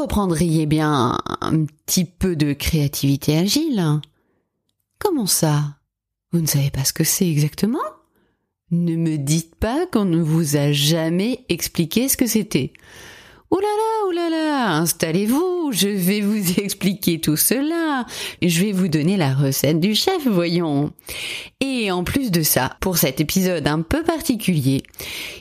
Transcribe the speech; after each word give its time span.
reprendriez 0.00 0.66
bien 0.66 1.18
un 1.40 1.64
petit 1.86 2.04
peu 2.04 2.36
de 2.36 2.52
créativité 2.52 3.36
agile 3.36 4.00
Comment 4.98 5.26
ça? 5.26 5.76
Vous 6.32 6.40
ne 6.40 6.46
savez 6.46 6.70
pas 6.70 6.84
ce 6.84 6.92
que 6.92 7.04
c'est 7.04 7.28
exactement? 7.28 7.78
Ne 8.70 8.96
me 8.96 9.16
dites 9.16 9.54
pas 9.54 9.86
qu'on 9.86 10.04
ne 10.04 10.20
vous 10.20 10.56
a 10.56 10.72
jamais 10.72 11.44
expliqué 11.48 12.08
ce 12.08 12.16
que 12.16 12.26
c'était. 12.26 12.72
Ouh 13.50 13.58
là 13.58 13.62
là, 13.62 14.08
ouh 14.08 14.10
là 14.10 14.28
là, 14.28 14.76
installez-vous, 14.76 15.70
je 15.72 15.88
vais 15.88 16.20
vous 16.20 16.60
expliquer 16.60 17.18
tout 17.18 17.36
cela. 17.36 18.04
Je 18.42 18.60
vais 18.62 18.72
vous 18.72 18.88
donner 18.88 19.16
la 19.16 19.32
recette 19.32 19.80
du 19.80 19.94
chef, 19.94 20.26
voyons. 20.26 20.92
Et 21.60 21.90
en 21.90 22.04
plus 22.04 22.30
de 22.30 22.42
ça, 22.42 22.76
pour 22.80 22.98
cet 22.98 23.20
épisode 23.20 23.66
un 23.66 23.80
peu 23.80 24.02
particulier, 24.02 24.82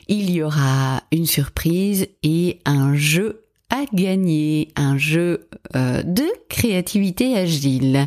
il 0.08 0.32
y 0.32 0.42
aura 0.42 1.04
une 1.12 1.26
surprise 1.26 2.08
et 2.24 2.60
un 2.64 2.96
jeu 2.96 3.47
à 3.70 3.84
gagner, 3.94 4.70
un 4.76 4.98
jeu 4.98 5.50
euh, 5.76 6.02
de 6.04 6.26
créativité 6.50 7.38
agile. 7.38 8.06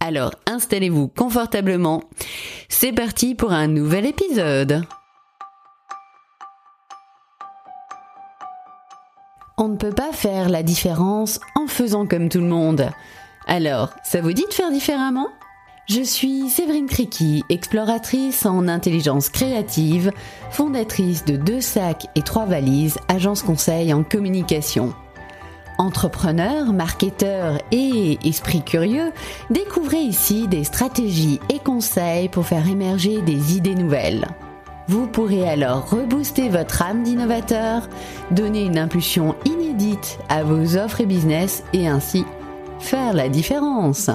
Alors 0.00 0.32
installez-vous 0.46 1.08
confortablement. 1.08 2.02
C'est 2.68 2.92
parti 2.92 3.34
pour 3.34 3.52
un 3.52 3.66
nouvel 3.66 4.06
épisode. 4.06 4.84
On 9.58 9.68
ne 9.68 9.76
peut 9.76 9.92
pas 9.92 10.12
faire 10.12 10.48
la 10.48 10.62
différence 10.62 11.38
en 11.54 11.66
faisant 11.66 12.06
comme 12.06 12.28
tout 12.28 12.40
le 12.40 12.46
monde. 12.46 12.90
Alors, 13.46 13.90
ça 14.02 14.20
vous 14.20 14.32
dit 14.32 14.46
de 14.48 14.54
faire 14.54 14.70
différemment? 14.70 15.28
Je 15.88 16.00
suis 16.00 16.48
Séverine 16.48 16.86
Criqui, 16.86 17.42
exploratrice 17.48 18.46
en 18.46 18.68
intelligence 18.68 19.28
créative, 19.28 20.12
fondatrice 20.50 21.24
de 21.24 21.36
Deux 21.36 21.60
Sacs 21.60 22.06
et 22.14 22.22
Trois 22.22 22.46
Valises, 22.46 22.98
agence 23.08 23.42
conseil 23.42 23.92
en 23.92 24.04
communication. 24.04 24.94
Entrepreneur, 25.78 26.72
marketeur 26.72 27.58
et 27.72 28.16
esprit 28.24 28.62
curieux, 28.62 29.10
découvrez 29.50 30.02
ici 30.02 30.46
des 30.46 30.62
stratégies 30.62 31.40
et 31.48 31.58
conseils 31.58 32.28
pour 32.28 32.46
faire 32.46 32.68
émerger 32.68 33.20
des 33.20 33.56
idées 33.56 33.74
nouvelles. 33.74 34.28
Vous 34.86 35.08
pourrez 35.08 35.48
alors 35.48 35.90
rebooster 35.90 36.48
votre 36.48 36.82
âme 36.82 37.02
d'innovateur, 37.02 37.88
donner 38.30 38.62
une 38.62 38.78
impulsion 38.78 39.34
inédite 39.44 40.18
à 40.28 40.44
vos 40.44 40.76
offres 40.76 41.00
et 41.00 41.06
business 41.06 41.64
et 41.72 41.88
ainsi 41.88 42.24
faire 42.78 43.14
la 43.14 43.28
différence. 43.28 44.10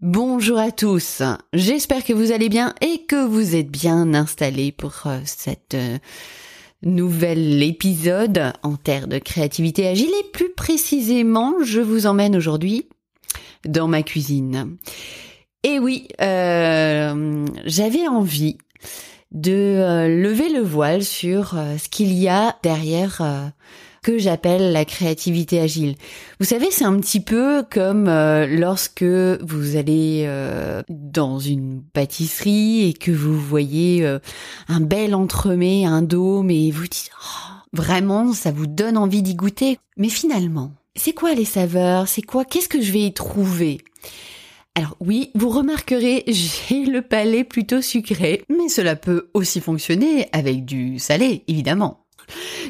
Bonjour 0.00 0.60
à 0.60 0.70
tous, 0.70 1.22
j'espère 1.52 2.04
que 2.04 2.12
vous 2.12 2.30
allez 2.30 2.48
bien 2.48 2.72
et 2.80 3.04
que 3.08 3.26
vous 3.26 3.56
êtes 3.56 3.68
bien 3.68 4.14
installés 4.14 4.70
pour 4.70 4.94
euh, 5.06 5.18
cette 5.24 5.74
euh, 5.74 5.98
nouvel 6.82 7.60
épisode 7.64 8.52
en 8.62 8.76
terre 8.76 9.08
de 9.08 9.18
créativité 9.18 9.88
agile 9.88 10.12
et 10.20 10.30
plus 10.32 10.50
précisément, 10.50 11.54
je 11.64 11.80
vous 11.80 12.06
emmène 12.06 12.36
aujourd'hui 12.36 12.88
dans 13.64 13.88
ma 13.88 14.04
cuisine. 14.04 14.76
Et 15.64 15.80
oui, 15.80 16.06
euh, 16.20 17.44
j'avais 17.64 18.06
envie 18.06 18.56
de 19.32 20.06
lever 20.06 20.48
le 20.48 20.62
voile 20.62 21.02
sur 21.02 21.56
ce 21.56 21.88
qu'il 21.88 22.12
y 22.12 22.28
a 22.28 22.56
derrière 22.62 23.52
que 24.02 24.18
j'appelle 24.18 24.72
la 24.72 24.84
créativité 24.84 25.60
agile. 25.60 25.96
Vous 26.40 26.46
savez, 26.46 26.70
c'est 26.70 26.84
un 26.84 26.98
petit 26.98 27.20
peu 27.20 27.64
comme 27.70 28.08
euh, 28.08 28.46
lorsque 28.46 29.02
vous 29.02 29.76
allez 29.76 30.24
euh, 30.26 30.82
dans 30.88 31.38
une 31.38 31.82
pâtisserie 31.82 32.88
et 32.88 32.92
que 32.92 33.10
vous 33.10 33.38
voyez 33.38 34.04
euh, 34.04 34.18
un 34.68 34.80
bel 34.80 35.14
entremets, 35.14 35.84
un 35.84 36.02
dôme 36.02 36.50
et 36.50 36.70
vous 36.70 36.84
dites 36.84 37.10
oh, 37.20 37.52
vraiment 37.72 38.32
ça 38.32 38.50
vous 38.50 38.66
donne 38.66 38.96
envie 38.96 39.22
d'y 39.22 39.34
goûter. 39.34 39.78
Mais 39.96 40.08
finalement, 40.08 40.72
c'est 40.96 41.12
quoi 41.12 41.34
les 41.34 41.44
saveurs? 41.44 42.08
C'est 42.08 42.22
quoi? 42.22 42.44
Qu'est-ce 42.44 42.68
que 42.68 42.80
je 42.80 42.92
vais 42.92 43.02
y 43.02 43.12
trouver? 43.12 43.78
Alors 44.74 44.96
oui, 45.00 45.32
vous 45.34 45.48
remarquerez, 45.48 46.22
j'ai 46.28 46.84
le 46.84 47.02
palais 47.02 47.42
plutôt 47.42 47.82
sucré, 47.82 48.44
mais 48.48 48.68
cela 48.68 48.94
peut 48.94 49.28
aussi 49.34 49.60
fonctionner 49.60 50.28
avec 50.32 50.64
du 50.64 51.00
salé, 51.00 51.42
évidemment. 51.48 52.04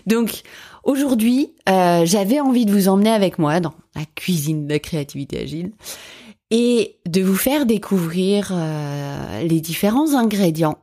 Donc 0.06 0.42
Aujourd'hui, 0.88 1.53
euh, 1.69 2.06
j'avais 2.06 2.41
envie 2.41 2.65
de 2.65 2.72
vous 2.72 2.88
emmener 2.88 3.10
avec 3.10 3.38
moi 3.38 3.60
dans 3.60 3.75
la 3.94 4.06
cuisine 4.15 4.66
de 4.66 4.72
la 4.72 4.78
créativité 4.78 5.38
agile 5.38 5.72
et 6.50 6.97
de 7.06 7.21
vous 7.21 7.37
faire 7.37 7.66
découvrir 7.66 8.53
euh, 8.54 9.43
les 9.43 9.60
différents 9.60 10.15
ingrédients. 10.15 10.78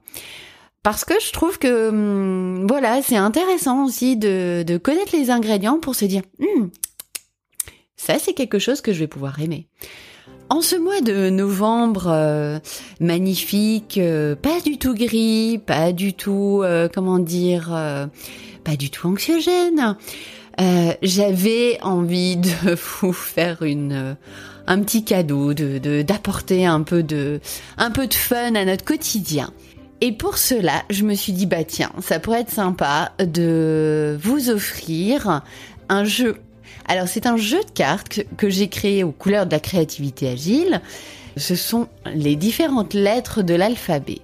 Parce 0.84 1.06
que 1.06 1.16
je 1.20 1.32
trouve 1.32 1.58
que 1.58 1.90
hum, 1.90 2.68
voilà, 2.68 3.02
c'est 3.02 3.16
intéressant 3.16 3.84
aussi 3.84 4.16
de, 4.16 4.78
connaître 4.78 5.18
les 5.18 5.32
ingrédients 5.32 5.80
pour 5.80 5.96
se 5.96 6.06
dire 6.06 6.22
hum, 6.40 6.70
ça 7.96 8.20
c'est 8.20 8.34
quelque 8.34 8.60
chose 8.60 8.82
que 8.82 8.94
je 8.94 9.00
vais 9.00 9.08
pouvoir 9.08 9.42
aimer. 9.42 9.66
En 10.50 10.62
ce 10.62 10.76
mois 10.76 11.02
de 11.02 11.32
novembre 11.32 12.10
euh, 12.10 12.60
magnifique, 13.00 14.00
pas 14.44 14.62
du 14.64 14.78
tout 14.78 14.94
gris, 14.94 15.58
pas 15.66 15.94
du 15.94 16.14
tout 16.14 16.64
comment 16.94 17.18
dire 17.18 17.74
pas 18.66 18.76
du 18.76 18.90
tout 18.90 19.08
anxiogène. 19.08 19.96
Euh, 20.60 20.94
j'avais 21.02 21.80
envie 21.82 22.36
de 22.36 22.50
vous 23.02 23.14
faire 23.14 23.60
euh, 23.62 24.14
un 24.68 24.82
petit 24.82 25.06
cadeau, 25.06 25.54
de 25.54 26.02
d'apporter 26.02 26.66
un 26.66 26.82
peu 26.82 27.04
de 27.04 27.40
fun 28.12 28.56
à 28.56 28.66
notre 28.66 28.84
quotidien. 28.84 29.52
Et 30.02 30.12
pour 30.12 30.38
cela, 30.38 30.84
je 30.90 31.04
me 31.04 31.14
suis 31.14 31.32
dit 31.32 31.46
bah 31.46 31.64
tiens, 31.64 31.92
ça 32.02 32.20
pourrait 32.20 32.42
être 32.42 32.52
sympa 32.52 33.14
de 33.20 34.18
vous 34.22 34.50
offrir 34.50 35.42
un 35.88 36.04
jeu. 36.04 36.36
Alors 36.88 37.08
c'est 37.08 37.26
un 37.26 37.38
jeu 37.38 37.60
de 37.60 37.72
cartes 37.72 38.22
que 38.38 38.50
j'ai 38.50 38.68
créé 38.68 39.04
aux 39.04 39.12
couleurs 39.12 39.46
de 39.46 39.52
la 39.52 39.60
créativité 39.60 40.30
agile. 40.30 40.82
Ce 41.38 41.56
sont 41.56 41.88
les 42.14 42.36
différentes 42.36 42.94
lettres 42.94 43.42
de 43.42 43.54
l'alphabet. 43.54 44.20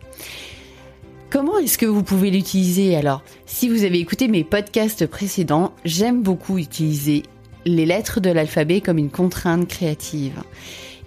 Comment 1.32 1.60
est-ce 1.60 1.78
que 1.78 1.86
vous 1.86 2.04
pouvez 2.04 2.30
l'utiliser 2.30 2.98
Alors, 2.98 3.24
si 3.46 3.70
vous 3.70 3.86
avez 3.86 4.00
écouté 4.00 4.28
mes 4.28 4.44
podcasts 4.44 5.08
précédents, 5.08 5.74
j'aime 5.86 6.22
beaucoup 6.22 6.58
utiliser 6.58 7.24
les 7.64 7.86
lettres 7.86 8.20
de 8.20 8.30
l'alphabet 8.30 8.82
comme 8.82 8.98
une 8.98 9.10
contrainte 9.10 9.66
créative. 9.66 10.44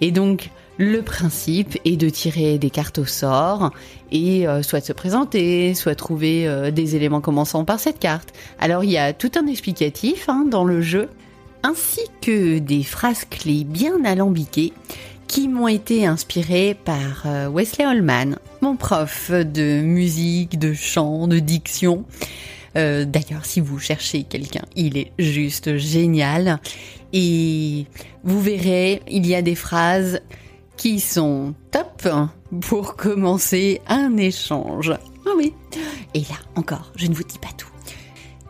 Et 0.01 0.13
donc, 0.13 0.49
le 0.79 1.03
principe 1.03 1.79
est 1.85 1.99
de 1.99 2.09
tirer 2.09 2.57
des 2.57 2.71
cartes 2.71 2.97
au 2.97 3.05
sort 3.05 3.71
et 4.13 4.49
euh, 4.49 4.63
soit 4.63 4.81
de 4.81 4.87
se 4.87 4.95
présenter, 4.95 5.75
soit 5.75 5.95
trouver 5.95 6.49
euh, 6.49 6.71
des 6.71 6.97
éléments 6.97 7.21
commençant 7.21 7.67
par 7.67 7.79
cette 7.79 7.99
carte. 7.99 8.33
Alors 8.59 8.83
il 8.83 8.93
y 8.93 8.99
a 8.99 9.13
tout 9.13 9.33
un 9.37 9.47
explicatif 9.47 10.31
hein, 10.31 10.47
dans 10.51 10.65
le 10.65 10.81
jeu, 10.81 11.11
ainsi 11.63 12.01
que 12.23 12.61
des 12.61 12.83
phrases 12.83 13.27
clés 13.27 13.65
bien 13.65 14.03
alambiquées 14.07 14.73
qui 15.27 15.49
m'ont 15.49 15.69
été 15.69 16.07
inspirées 16.07 16.77
par 16.85 17.25
euh, 17.27 17.49
Wesley 17.49 17.87
Holman, 17.87 18.39
mon 18.61 18.77
prof 18.77 19.31
de 19.31 19.81
musique, 19.81 20.59
de 20.59 20.73
chant, 20.73 21.27
de 21.29 21.39
diction. 21.39 22.05
Euh, 22.77 23.05
d'ailleurs, 23.05 23.45
si 23.45 23.61
vous 23.61 23.79
cherchez 23.79 24.25
quelqu'un, 24.25 24.65
il 24.77 24.97
est 24.97 25.13
juste 25.19 25.77
génial. 25.77 26.59
Et 27.13 27.87
vous 28.25 28.41
verrez, 28.41 29.03
il 29.09 29.27
y 29.27 29.35
a 29.35 29.43
des 29.43 29.55
phrases 29.55 30.21
qui 30.77 31.01
sont 31.01 31.55
top 31.71 32.09
pour 32.61 32.97
commencer 32.97 33.81
un 33.87 34.17
échange. 34.17 34.93
Ah 35.27 35.31
oui. 35.37 35.55
Et 36.15 36.21
là, 36.21 36.37
encore, 36.57 36.93
je 36.97 37.07
ne 37.07 37.15
vous 37.15 37.23
dis 37.23 37.39
pas 37.39 37.53
tout. 37.57 37.74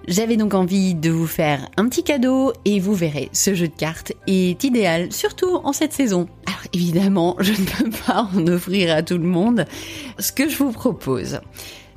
J'avais 0.07 0.37
donc 0.37 0.53
envie 0.53 0.95
de 0.95 1.11
vous 1.11 1.27
faire 1.27 1.71
un 1.79 1.89
petit 1.89 2.03
cadeau 2.03 2.53
et 2.67 2.79
vous 2.79 2.95
verrez, 2.95 3.31
ce 3.33 3.55
jeu 3.55 3.69
de 3.69 3.75
cartes 3.75 4.13
est 4.27 4.63
idéal, 4.63 5.11
surtout 5.13 5.61
en 5.65 5.73
cette 5.73 5.95
saison. 5.95 6.29
Alors 6.47 6.61
évidemment, 6.75 7.37
je 7.41 7.53
ne 7.53 7.67
peux 7.67 7.91
pas 8.07 8.29
en 8.35 8.47
offrir 8.47 8.95
à 8.95 9.03
tout 9.03 9.17
le 9.17 9.25
monde. 9.25 9.65
Ce 10.19 10.31
que 10.31 10.49
je 10.49 10.59
vous 10.59 10.73
propose, 10.73 11.41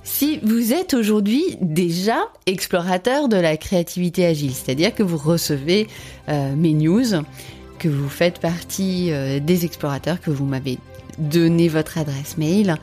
si 0.04 0.40
vous 0.42 0.72
êtes 0.72 0.94
aujourd'hui 0.94 1.44
déjà 1.60 2.30
explorateur 2.46 3.28
de 3.28 3.36
la 3.36 3.58
créativité 3.58 4.26
agile, 4.26 4.54
c'est-à-dire 4.54 4.96
que 4.96 5.04
vous 5.04 5.18
recevez 5.18 5.88
euh, 6.30 6.56
mes 6.56 6.74
news, 6.74 7.04
que 7.78 7.90
vous 7.90 8.10
faites 8.10 8.40
partie 8.40 9.12
euh, 9.12 9.42
des 9.42 9.66
explorateurs, 9.66 10.22
que 10.22 10.32
vous 10.32 10.46
m'avez 10.46 10.78
donné 11.18 11.68
votre 11.68 11.98
adresse 11.98 12.38
mail, 12.38 12.78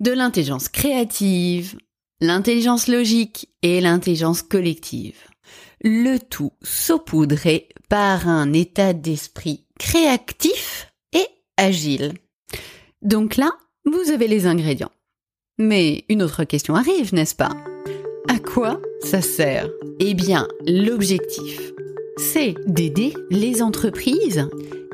de 0.00 0.12
l'intelligence 0.12 0.70
créative, 0.70 1.76
l'intelligence 2.20 2.88
logique 2.88 3.50
et 3.62 3.82
l'intelligence 3.82 4.40
collective. 4.40 5.18
Le 5.82 6.18
tout 6.18 6.52
saupoudré 6.62 7.68
par 7.90 8.28
un 8.28 8.54
état 8.54 8.94
d'esprit 8.94 9.66
créatif 9.78 10.90
et 11.12 11.26
agile. 11.58 12.14
Donc 13.02 13.36
là, 13.36 13.52
vous 13.84 14.10
avez 14.10 14.26
les 14.26 14.46
ingrédients. 14.46 14.90
Mais 15.58 16.04
une 16.08 16.22
autre 16.22 16.44
question 16.44 16.74
arrive, 16.74 17.12
n'est-ce 17.14 17.34
pas? 17.34 17.54
À 18.28 18.38
quoi 18.38 18.80
ça 19.00 19.20
sert? 19.20 19.70
Eh 20.00 20.14
bien, 20.14 20.48
l'objectif, 20.66 21.72
c'est 22.16 22.54
d'aider 22.66 23.12
les 23.30 23.62
entreprises, 23.62 24.48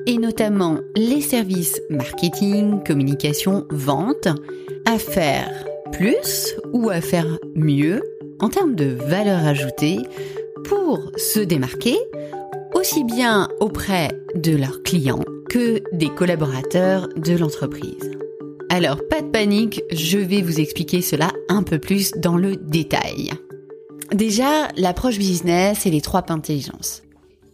et 0.07 0.19
notamment 0.19 0.79
les 0.97 1.21
services 1.21 1.81
marketing, 1.89 2.83
communication, 2.85 3.67
vente, 3.71 4.29
à 4.85 4.99
faire 4.99 5.65
plus 5.93 6.57
ou 6.73 6.91
à 6.91 7.01
faire 7.01 7.39
mieux 7.55 8.03
en 8.41 8.49
termes 8.49 8.75
de 8.75 8.97
valeur 9.07 9.47
ajoutée 9.47 9.99
pour 10.65 11.11
se 11.17 11.41
démarquer 11.41 11.97
aussi 12.75 13.05
bien 13.05 13.49
auprès 13.61 14.09
de 14.35 14.57
leurs 14.57 14.83
clients 14.83 15.25
que 15.49 15.83
des 15.93 16.09
collaborateurs 16.09 17.09
de 17.17 17.37
l'entreprise. 17.37 18.11
Alors, 18.75 19.07
pas 19.07 19.21
de 19.21 19.29
panique, 19.29 19.83
je 19.93 20.17
vais 20.17 20.41
vous 20.41 20.59
expliquer 20.59 21.03
cela 21.03 21.31
un 21.51 21.63
peu 21.63 21.79
plus 21.79 22.13
dans 22.13 22.39
le 22.39 22.57
détail. 22.57 23.31
Déjà, 24.15 24.69
l'approche 24.79 25.19
business 25.19 25.85
et 25.85 25.91
les 25.91 26.01
trois 26.01 26.25
intelligences. 26.33 27.03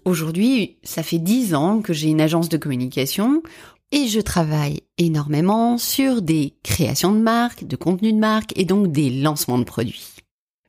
Aujourd'hui, 0.05 0.77
ça 0.85 1.03
fait 1.03 1.19
dix 1.19 1.57
ans 1.57 1.81
que 1.83 1.93
j'ai 1.93 2.07
une 2.09 2.21
agence 2.21 2.49
de 2.49 2.57
communication 2.57 3.43
et 3.91 4.07
je 4.07 4.21
travaille 4.21 4.83
énormément 4.97 5.77
sur 5.77 6.23
des 6.23 6.55
créations 6.63 7.11
de 7.11 7.19
marques, 7.19 7.67
de 7.67 7.75
contenu 7.75 8.13
de 8.13 8.19
marque 8.19 8.57
et 8.57 8.65
donc 8.65 8.93
des 8.93 9.11
lancements 9.11 9.59
de 9.59 9.65
produits. 9.65 10.15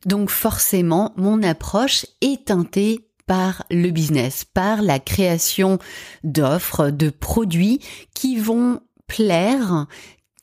Donc 0.07 0.31
forcément, 0.31 1.13
mon 1.15 1.43
approche 1.43 2.07
est 2.21 2.45
teintée 2.45 3.01
par 3.27 3.65
le 3.69 3.91
business, 3.91 4.45
par 4.51 4.81
la 4.81 4.97
création 4.97 5.77
d'offres, 6.23 6.89
de 6.89 7.11
produits 7.11 7.81
qui 8.15 8.39
vont 8.39 8.79
plaire, 9.05 9.87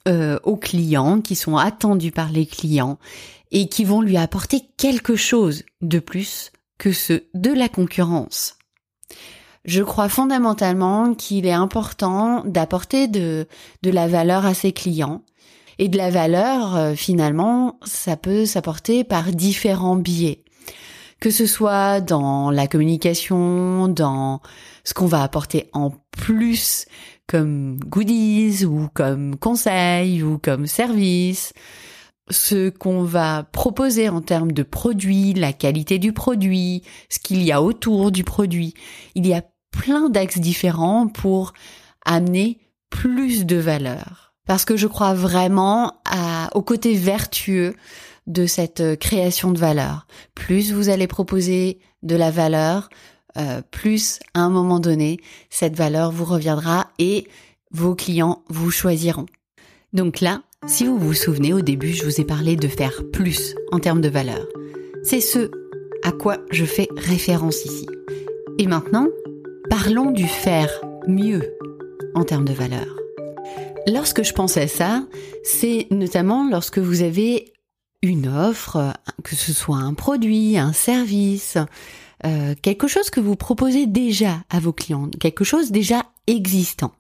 euh, 0.07 0.39
aux 0.45 0.57
clients, 0.57 1.21
qui 1.21 1.35
sont 1.35 1.57
attendus 1.57 2.13
par 2.13 2.31
les 2.31 2.47
clients 2.47 2.99
et 3.51 3.69
qui 3.69 3.85
vont 3.85 4.01
lui 4.01 4.17
apporter 4.17 4.63
quelque 4.77 5.17
chose 5.17 5.63
de 5.83 5.99
plus 5.99 6.51
que 6.79 6.93
ceux 6.93 7.29
de 7.35 7.51
la 7.51 7.69
concurrence. 7.69 8.57
Je 9.65 9.83
crois 9.83 10.09
fondamentalement 10.09 11.15
qu'il 11.15 11.47
est 11.47 11.53
important 11.53 12.45
d'apporter 12.45 13.09
de, 13.09 13.49
de 13.83 13.91
la 13.91 14.07
valeur 14.07 14.47
à 14.47 14.55
ses 14.55 14.73
clients. 14.73 15.23
Et 15.79 15.89
de 15.89 15.99
la 15.99 16.11
valeur, 16.11 16.77
euh, 16.77 16.95
finalement, 16.95 17.79
ça 17.85 18.17
peut 18.17 18.47
s'apporter 18.47 19.05
par 19.05 19.33
différents 19.33 19.97
biais. 19.97 20.45
Que 21.21 21.31
ce 21.31 21.47
soit 21.47 22.01
dans 22.01 22.51
la 22.51 22.67
communication, 22.67 23.89
dans 23.89 24.41
ce 24.85 24.95
qu'on 24.95 25.07
va 25.07 25.23
apporter 25.23 25.69
en 25.73 25.91
plus 26.13 26.87
comme 27.27 27.79
goodies 27.81 28.65
ou 28.65 28.89
comme 28.95 29.37
conseils 29.37 30.23
ou 30.23 30.39
comme 30.39 30.67
service, 30.67 31.53
ce 32.31 32.71
qu'on 32.71 33.03
va 33.03 33.45
proposer 33.45 34.09
en 34.09 34.21
termes 34.21 34.53
de 34.53 34.63
produits, 34.63 35.33
la 35.35 35.53
qualité 35.53 35.99
du 35.99 36.13
produit, 36.13 36.83
ce 37.09 37.19
qu'il 37.19 37.43
y 37.43 37.53
a 37.53 37.63
autour 37.63 38.11
du 38.11 38.25
produit. 38.25 38.75
Il 39.15 39.27
y 39.27 39.35
a 39.35 39.43
plein 39.71 40.09
d'axes 40.09 40.39
différents 40.39 41.07
pour 41.07 41.53
amener 42.05 42.59
plus 42.91 43.47
de 43.47 43.57
valeur. 43.57 44.35
Parce 44.47 44.65
que 44.65 44.77
je 44.77 44.87
crois 44.87 45.15
vraiment 45.15 46.01
au 46.55 46.63
côté 46.63 46.95
vertueux 46.95 47.75
de 48.27 48.47
cette 48.47 48.99
création 48.99 49.51
de 49.51 49.59
valeur. 49.59 50.07
Plus 50.35 50.73
vous 50.73 50.89
allez 50.89 51.07
proposer 51.07 51.81
de 52.03 52.17
la 52.17 52.31
valeur, 52.31 52.89
euh, 53.39 53.63
plus 53.71 54.21
à 54.35 54.41
un 54.41 54.51
moment 54.51 54.81
donné, 54.81 55.19
cette 55.51 55.77
valeur 55.77 56.11
vous 56.11 56.25
reviendra 56.25 56.89
et 56.99 57.27
vos 57.71 57.95
clients 57.95 58.43
vous 58.49 58.71
choisiront. 58.71 59.27
Donc 59.93 60.21
là, 60.21 60.43
si 60.67 60.85
vous 60.85 60.99
vous 60.99 61.15
souvenez, 61.15 61.53
au 61.53 61.61
début, 61.61 61.93
je 61.93 62.05
vous 62.05 62.21
ai 62.21 62.25
parlé 62.25 62.57
de 62.57 62.69
faire 62.69 63.03
plus 63.13 63.55
en 63.71 63.79
termes 63.79 64.01
de 64.01 64.09
valeur. 64.09 64.47
C'est 65.05 65.21
ce 65.21 65.51
à 66.03 66.13
quoi 66.13 66.39
je 66.51 66.65
fais 66.65 66.89
référence 66.97 67.65
ici. 67.65 67.87
Et 68.59 68.67
maintenant, 68.67 69.09
parlons 69.69 70.11
du 70.11 70.27
faire 70.27 70.71
mieux 71.07 71.43
en 72.15 72.25
termes 72.25 72.45
de 72.45 72.53
valeur. 72.53 72.97
Lorsque 73.87 74.25
je 74.25 74.33
pense 74.33 74.57
à 74.57 74.67
ça, 74.67 75.05
c'est 75.45 75.87
notamment 75.91 76.49
lorsque 76.51 76.79
vous 76.79 77.03
avez 77.03 77.53
une 78.03 78.29
offre, 78.29 78.93
que 79.23 79.37
ce 79.37 79.53
soit 79.53 79.77
un 79.77 79.95
produit, 79.95 80.59
un 80.59 80.73
service, 80.73 81.59
euh, 82.27 82.55
quelque 82.61 82.89
chose 82.89 83.11
que 83.11 83.21
vous 83.21 83.37
proposez 83.37 83.87
déjà 83.87 84.43
à 84.51 84.59
vos 84.59 84.73
clients, 84.73 85.09
quelque 85.21 85.45
chose 85.45 85.71
déjà 85.71 86.05
existant. 86.27 86.93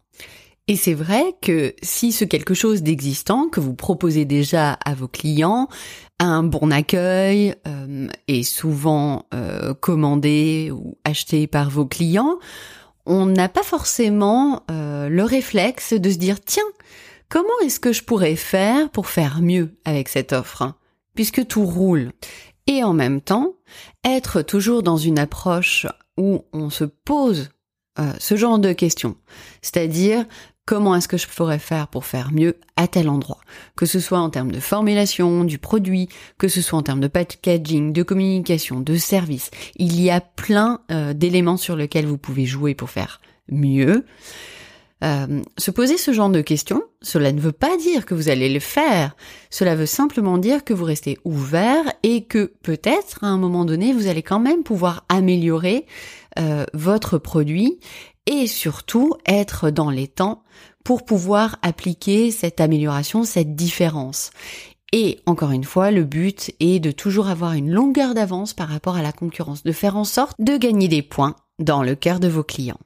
Et 0.68 0.76
c'est 0.76 0.94
vrai 0.94 1.34
que 1.40 1.74
si 1.82 2.12
ce 2.12 2.24
quelque 2.24 2.54
chose 2.54 2.82
d'existant 2.82 3.48
que 3.48 3.60
vous 3.60 3.74
proposez 3.74 4.24
déjà 4.24 4.72
à 4.72 4.94
vos 4.94 5.08
clients 5.08 5.68
a 6.18 6.24
un 6.24 6.42
bon 6.42 6.70
accueil, 6.72 7.54
euh, 7.66 8.08
est 8.26 8.42
souvent 8.42 9.26
euh, 9.34 9.74
commandé 9.74 10.72
ou 10.72 10.98
acheté 11.04 11.46
par 11.46 11.70
vos 11.70 11.86
clients, 11.86 12.38
on 13.04 13.26
n'a 13.26 13.48
pas 13.48 13.62
forcément 13.62 14.64
le 14.68 15.22
réflexe 15.22 15.92
de 15.92 16.10
se 16.10 16.16
dire 16.16 16.40
tiens, 16.40 16.64
comment 17.28 17.48
est-ce 17.64 17.78
que 17.78 17.92
je 17.92 18.02
pourrais 18.02 18.34
faire 18.34 18.90
pour 18.90 19.06
faire 19.06 19.40
mieux 19.40 19.76
avec 19.84 20.08
cette 20.08 20.32
offre? 20.32 20.74
Puisque 21.14 21.46
tout 21.46 21.64
roule. 21.64 22.10
Et 22.66 22.82
en 22.82 22.92
même 22.92 23.20
temps, 23.20 23.54
être 24.04 24.42
toujours 24.42 24.82
dans 24.82 24.96
une 24.96 25.18
approche 25.18 25.86
où 26.16 26.44
on 26.52 26.70
se 26.70 26.84
pose 26.84 27.50
euh, 27.98 28.12
ce 28.18 28.36
genre 28.36 28.58
de 28.58 28.72
questions. 28.72 29.16
C'est-à-dire, 29.62 30.24
comment 30.66 30.94
est-ce 30.94 31.08
que 31.08 31.16
je 31.16 31.28
pourrais 31.28 31.58
faire 31.58 31.88
pour 31.88 32.04
faire 32.04 32.32
mieux 32.32 32.56
à 32.76 32.88
tel 32.88 33.08
endroit? 33.08 33.40
Que 33.76 33.86
ce 33.86 34.00
soit 34.00 34.18
en 34.18 34.30
termes 34.30 34.52
de 34.52 34.60
formulation 34.60 35.44
du 35.44 35.58
produit, 35.58 36.08
que 36.38 36.48
ce 36.48 36.60
soit 36.60 36.78
en 36.78 36.82
termes 36.82 37.00
de 37.00 37.08
packaging, 37.08 37.92
de 37.92 38.02
communication, 38.02 38.80
de 38.80 38.96
service. 38.96 39.50
Il 39.76 40.00
y 40.00 40.10
a 40.10 40.20
plein 40.20 40.80
euh, 40.90 41.14
d'éléments 41.14 41.56
sur 41.56 41.76
lesquels 41.76 42.06
vous 42.06 42.18
pouvez 42.18 42.46
jouer 42.46 42.74
pour 42.74 42.90
faire 42.90 43.20
mieux. 43.48 44.04
Euh, 45.04 45.42
se 45.58 45.70
poser 45.70 45.98
ce 45.98 46.12
genre 46.12 46.30
de 46.30 46.40
questions, 46.40 46.82
cela 47.02 47.30
ne 47.30 47.40
veut 47.40 47.52
pas 47.52 47.76
dire 47.76 48.06
que 48.06 48.14
vous 48.14 48.30
allez 48.30 48.48
le 48.48 48.60
faire, 48.60 49.14
cela 49.50 49.74
veut 49.74 49.84
simplement 49.84 50.38
dire 50.38 50.64
que 50.64 50.72
vous 50.72 50.86
restez 50.86 51.18
ouvert 51.24 51.84
et 52.02 52.24
que 52.24 52.54
peut-être 52.62 53.22
à 53.22 53.26
un 53.26 53.36
moment 53.36 53.66
donné 53.66 53.92
vous 53.92 54.06
allez 54.06 54.22
quand 54.22 54.40
même 54.40 54.62
pouvoir 54.62 55.04
améliorer 55.10 55.84
euh, 56.38 56.64
votre 56.72 57.18
produit 57.18 57.78
et 58.24 58.46
surtout 58.46 59.12
être 59.26 59.68
dans 59.68 59.90
les 59.90 60.08
temps 60.08 60.42
pour 60.82 61.04
pouvoir 61.04 61.56
appliquer 61.60 62.30
cette 62.30 62.60
amélioration, 62.60 63.24
cette 63.24 63.54
différence. 63.54 64.30
Et 64.92 65.20
encore 65.26 65.50
une 65.50 65.64
fois, 65.64 65.90
le 65.90 66.04
but 66.04 66.52
est 66.60 66.78
de 66.78 66.90
toujours 66.90 67.28
avoir 67.28 67.52
une 67.52 67.70
longueur 67.70 68.14
d'avance 68.14 68.54
par 68.54 68.68
rapport 68.68 68.96
à 68.96 69.02
la 69.02 69.12
concurrence, 69.12 69.62
de 69.62 69.72
faire 69.72 69.96
en 69.96 70.04
sorte 70.04 70.36
de 70.38 70.56
gagner 70.56 70.88
des 70.88 71.02
points 71.02 71.36
dans 71.58 71.82
le 71.82 71.96
cœur 71.96 72.20
de 72.20 72.28
vos 72.28 72.44
clients. 72.44 72.80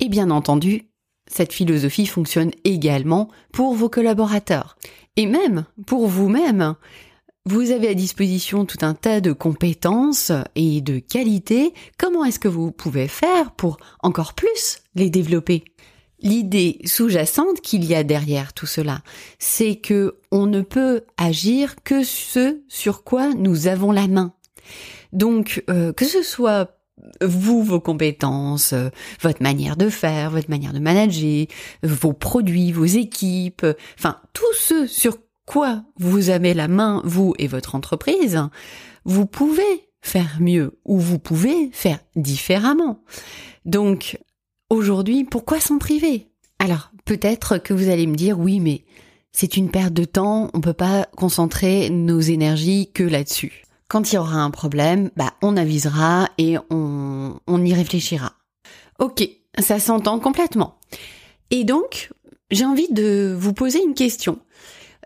Et 0.00 0.08
bien 0.08 0.30
entendu, 0.30 0.90
cette 1.26 1.52
philosophie 1.52 2.06
fonctionne 2.06 2.50
également 2.64 3.28
pour 3.52 3.74
vos 3.74 3.88
collaborateurs 3.88 4.76
et 5.16 5.26
même 5.26 5.64
pour 5.86 6.06
vous-même. 6.06 6.74
vous 7.46 7.70
avez 7.70 7.88
à 7.88 7.94
disposition 7.94 8.66
tout 8.66 8.78
un 8.82 8.94
tas 8.94 9.20
de 9.20 9.32
compétences 9.32 10.32
et 10.56 10.80
de 10.80 10.98
qualités. 10.98 11.72
Comment 11.98 12.24
est-ce 12.24 12.40
que 12.40 12.48
vous 12.48 12.72
pouvez 12.72 13.08
faire 13.08 13.52
pour 13.52 13.78
encore 14.02 14.34
plus 14.34 14.78
les 14.94 15.10
développer? 15.10 15.64
L'idée 16.20 16.80
sous-jacente 16.84 17.60
qu'il 17.60 17.84
y 17.84 17.94
a 17.94 18.02
derrière 18.02 18.52
tout 18.52 18.66
cela, 18.66 19.02
c'est 19.38 19.76
que 19.76 20.16
on 20.32 20.46
ne 20.46 20.62
peut 20.62 21.02
agir 21.18 21.76
que 21.84 22.02
ce 22.02 22.62
sur 22.68 23.04
quoi 23.04 23.34
nous 23.34 23.66
avons 23.66 23.92
la 23.92 24.08
main. 24.08 24.32
Donc, 25.12 25.62
euh, 25.70 25.92
que 25.92 26.04
ce 26.04 26.22
soit 26.22 26.75
vous, 27.20 27.62
vos 27.62 27.80
compétences, 27.80 28.72
euh, 28.72 28.88
votre 29.20 29.42
manière 29.42 29.76
de 29.76 29.88
faire, 29.88 30.30
votre 30.30 30.50
manière 30.50 30.72
de 30.72 30.78
manager, 30.78 31.46
vos 31.82 32.12
produits, 32.12 32.72
vos 32.72 32.84
équipes, 32.84 33.66
enfin, 33.98 34.16
tout 34.32 34.54
ce 34.54 34.86
sur 34.86 35.18
quoi 35.46 35.84
vous 35.98 36.30
avez 36.30 36.54
la 36.54 36.68
main, 36.68 37.02
vous 37.04 37.34
et 37.38 37.46
votre 37.46 37.74
entreprise, 37.74 38.40
vous 39.04 39.26
pouvez 39.26 39.88
faire 40.02 40.38
mieux 40.40 40.78
ou 40.84 40.98
vous 40.98 41.18
pouvez 41.18 41.70
faire 41.72 41.98
différemment. 42.14 43.02
Donc, 43.64 44.18
aujourd'hui, 44.70 45.24
pourquoi 45.24 45.60
s'en 45.60 45.78
priver? 45.78 46.28
Alors, 46.58 46.90
peut-être 47.04 47.58
que 47.58 47.74
vous 47.74 47.88
allez 47.88 48.06
me 48.06 48.16
dire, 48.16 48.38
oui, 48.38 48.60
mais 48.60 48.84
c'est 49.32 49.56
une 49.56 49.70
perte 49.70 49.92
de 49.92 50.04
temps, 50.04 50.50
on 50.54 50.60
peut 50.60 50.72
pas 50.72 51.06
concentrer 51.16 51.90
nos 51.90 52.20
énergies 52.20 52.90
que 52.92 53.02
là-dessus. 53.02 53.65
Quand 53.88 54.12
il 54.12 54.16
y 54.16 54.18
aura 54.18 54.38
un 54.38 54.50
problème, 54.50 55.10
bah, 55.16 55.34
on 55.42 55.56
avisera 55.56 56.28
et 56.38 56.56
on, 56.70 57.38
on 57.46 57.64
y 57.64 57.72
réfléchira. 57.72 58.32
Ok, 58.98 59.28
ça 59.58 59.78
s'entend 59.78 60.18
complètement. 60.18 60.78
Et 61.50 61.64
donc, 61.64 62.10
j'ai 62.50 62.64
envie 62.64 62.92
de 62.92 63.34
vous 63.38 63.52
poser 63.52 63.82
une 63.82 63.94
question. 63.94 64.40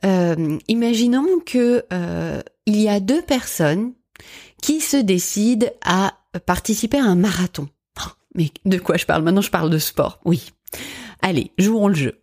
Euh, 0.04 0.58
imaginons 0.68 1.40
que 1.44 1.84
euh, 1.92 2.40
il 2.66 2.80
y 2.80 2.88
a 2.88 3.00
deux 3.00 3.22
personnes 3.22 3.92
qui 4.62 4.80
se 4.80 4.96
décident 4.96 5.66
à 5.84 6.14
participer 6.46 6.98
à 6.98 7.04
un 7.04 7.16
marathon. 7.16 7.68
Oh, 7.98 8.10
mais 8.34 8.50
de 8.64 8.78
quoi 8.78 8.96
je 8.96 9.06
parle? 9.06 9.22
Maintenant, 9.22 9.40
je 9.42 9.50
parle 9.50 9.70
de 9.70 9.78
sport. 9.78 10.20
Oui. 10.24 10.52
Allez, 11.22 11.52
jouons 11.58 11.88
le 11.88 11.94
jeu. 11.94 12.20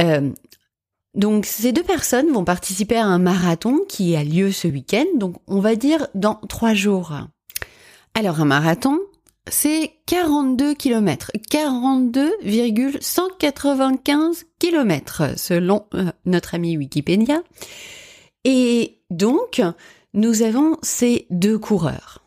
Euh, 0.00 0.30
donc, 1.18 1.44
ces 1.46 1.72
deux 1.72 1.82
personnes 1.82 2.32
vont 2.32 2.44
participer 2.44 2.96
à 2.96 3.04
un 3.04 3.18
marathon 3.18 3.80
qui 3.88 4.14
a 4.14 4.22
lieu 4.22 4.52
ce 4.52 4.68
week-end. 4.68 5.06
Donc, 5.16 5.34
on 5.48 5.58
va 5.58 5.74
dire 5.74 6.06
dans 6.14 6.36
trois 6.48 6.74
jours. 6.74 7.12
Alors, 8.14 8.40
un 8.40 8.44
marathon, 8.44 9.00
c'est 9.48 9.94
42 10.06 10.74
km, 10.74 11.32
42,195 11.50 14.46
km 14.60 15.32
selon 15.36 15.86
euh, 15.94 16.04
notre 16.24 16.54
ami 16.54 16.76
Wikipédia. 16.76 17.42
Et 18.44 19.00
donc, 19.10 19.60
nous 20.14 20.42
avons 20.42 20.76
ces 20.82 21.26
deux 21.30 21.58
coureurs. 21.58 22.22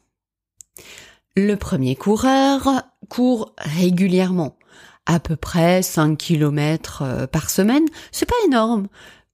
Le 1.38 1.56
premier 1.56 1.96
coureur 1.96 2.84
court 3.08 3.56
régulièrement, 3.58 4.58
à 5.06 5.20
peu 5.20 5.36
près 5.36 5.82
5 5.82 6.18
km 6.18 7.02
euh, 7.02 7.28
par 7.28 7.50
semaine. 7.50 7.86
C'est 8.12 8.28
pas 8.28 8.36
énorme. 8.46 8.88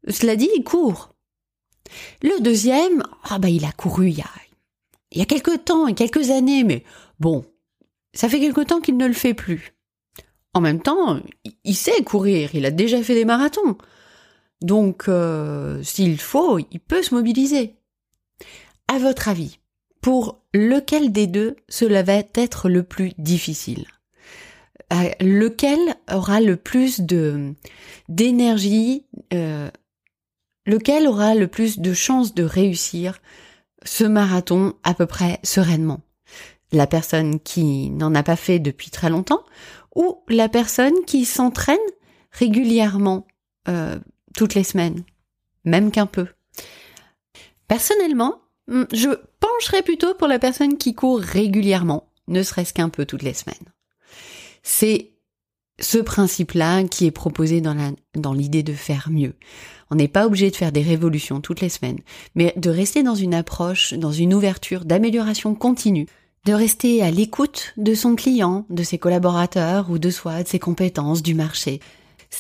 Cela 0.08 0.36
dit, 0.36 0.50
il 0.56 0.64
court. 0.64 1.14
Le 2.22 2.42
deuxième, 2.42 3.04
ah 3.24 3.40
bah 3.40 3.50
il 3.50 3.66
a 3.66 3.72
couru 3.72 4.10
il 4.10 4.18
y 4.18 4.22
a, 4.22 4.30
il 5.12 5.20
y 5.20 5.22
a 5.22 5.26
quelques 5.26 5.66
temps, 5.66 5.94
quelques 5.94 6.32
années, 6.32 6.64
mais 6.64 6.84
bon, 7.20 7.46
ça 8.14 8.30
fait 8.30 8.40
quelque 8.40 8.62
temps 8.62 8.82
qu'il 8.82 8.98
ne 8.98 9.08
le 9.08 9.14
fait 9.14 9.34
plus. 9.34 9.74
En 10.54 10.62
même 10.62 10.82
temps, 10.82 11.20
il 11.64 11.76
sait 11.76 12.04
courir, 12.04 12.56
il 12.56 12.66
a 12.66 12.72
déjà 12.72 13.02
fait 13.04 13.14
des 13.14 13.26
marathons. 13.26 13.78
Donc, 14.62 15.08
euh, 15.08 15.82
s'il 15.84 16.20
faut, 16.20 16.60
il 16.60 16.80
peut 16.80 17.04
se 17.04 17.14
mobiliser. 17.14 17.76
À 18.88 18.98
votre 18.98 19.28
avis, 19.28 19.60
pour 20.02 20.42
lequel 20.54 21.12
des 21.12 21.28
deux 21.28 21.56
cela 21.70 22.02
va 22.02 22.16
être 22.34 22.70
le 22.70 22.84
plus 22.84 23.12
difficile? 23.18 23.86
Lequel 25.20 25.80
aura 26.12 26.40
le 26.40 26.56
plus 26.56 27.02
de 27.02 27.54
d'énergie 28.08 29.06
euh, 29.34 29.70
Lequel 30.68 31.08
aura 31.08 31.34
le 31.34 31.48
plus 31.48 31.80
de 31.80 31.94
chances 31.94 32.36
de 32.36 32.44
réussir 32.44 33.20
ce 33.86 34.04
marathon 34.04 34.74
à 34.84 34.94
peu 34.94 35.06
près 35.06 35.40
sereinement? 35.42 36.02
La 36.74 36.88
personne 36.88 37.40
qui 37.40 37.90
n'en 37.90 38.14
a 38.14 38.22
pas 38.22 38.36
fait 38.36 38.60
depuis 38.60 38.92
très 38.92 39.10
longtemps 39.10 39.46
ou 39.96 40.24
la 40.28 40.50
personne 40.50 41.06
qui 41.06 41.24
s'entraîne 41.24 41.78
régulièrement 42.32 43.26
euh, 43.70 43.98
toutes 44.36 44.56
les 44.56 44.66
semaines, 44.66 45.04
même 45.64 45.90
qu'un 45.90 46.06
peu? 46.06 46.28
Personnellement, 47.70 48.42
hmm, 48.68 48.84
je 48.92 49.10
pencherais 49.40 49.84
plutôt 49.84 50.16
pour 50.16 50.28
la 50.28 50.38
personne 50.38 50.78
qui 50.78 50.94
court 50.94 51.20
régulièrement, 51.20 52.12
ne 52.28 52.44
serait-ce 52.44 52.74
qu'un 52.74 52.90
peu 52.90 53.06
toutes 53.06 53.24
les 53.24 53.34
semaines. 53.34 53.56
C'est 54.70 55.12
ce 55.80 55.98
principe-là 55.98 56.84
qui 56.84 57.06
est 57.06 57.12
proposé 57.12 57.62
dans 57.62 58.34
l'idée 58.34 58.64
de 58.64 58.74
faire 58.74 59.08
mieux. 59.10 59.34
On 59.90 59.96
n'est 59.96 60.10
pas 60.10 60.26
obligé 60.26 60.52
de 60.52 60.58
faire 60.58 60.74
des 60.74 60.82
révolutions 60.82 61.40
toutes 61.40 61.62
les 61.62 61.70
semaines, 61.70 62.00
mais 62.36 62.54
de 62.58 62.70
rester 62.70 63.02
dans 63.02 63.16
une 63.16 63.34
approche, 63.34 63.94
dans 63.94 64.12
une 64.12 64.34
ouverture 64.34 64.84
d'amélioration 64.84 65.56
continue, 65.56 66.06
de 66.44 66.52
rester 66.52 67.02
à 67.02 67.12
l'écoute 67.12 67.74
de 67.78 67.96
son 67.96 68.16
client, 68.16 68.66
de 68.70 68.84
ses 68.84 68.98
collaborateurs 68.98 69.90
ou 69.90 70.00
de 70.00 70.10
soi, 70.10 70.44
de 70.44 70.50
ses 70.50 70.60
compétences, 70.60 71.24
du 71.24 71.34
marché. 71.34 71.80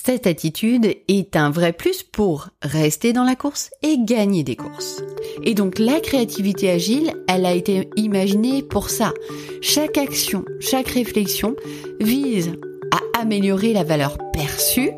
Cette 0.05 0.27
attitude 0.27 0.95
est 1.07 1.35
un 1.35 1.49
vrai 1.49 1.73
plus 1.73 2.03
pour 2.03 2.47
rester 2.61 3.11
dans 3.11 3.25
la 3.25 3.35
course 3.35 3.71
et 3.83 3.97
gagner 3.99 4.43
des 4.43 4.55
courses. 4.55 5.03
Et 5.43 5.53
donc 5.53 5.79
la 5.79 5.99
créativité 5.99 6.69
agile, 6.69 7.11
elle 7.27 7.45
a 7.45 7.53
été 7.53 7.89
imaginée 7.97 8.63
pour 8.63 8.89
ça. 8.89 9.13
Chaque 9.61 9.97
action, 9.97 10.45
chaque 10.61 10.87
réflexion 10.87 11.55
vise 11.99 12.53
à 12.91 13.19
améliorer 13.19 13.73
la 13.73 13.83
valeur 13.83 14.17
perçue 14.31 14.91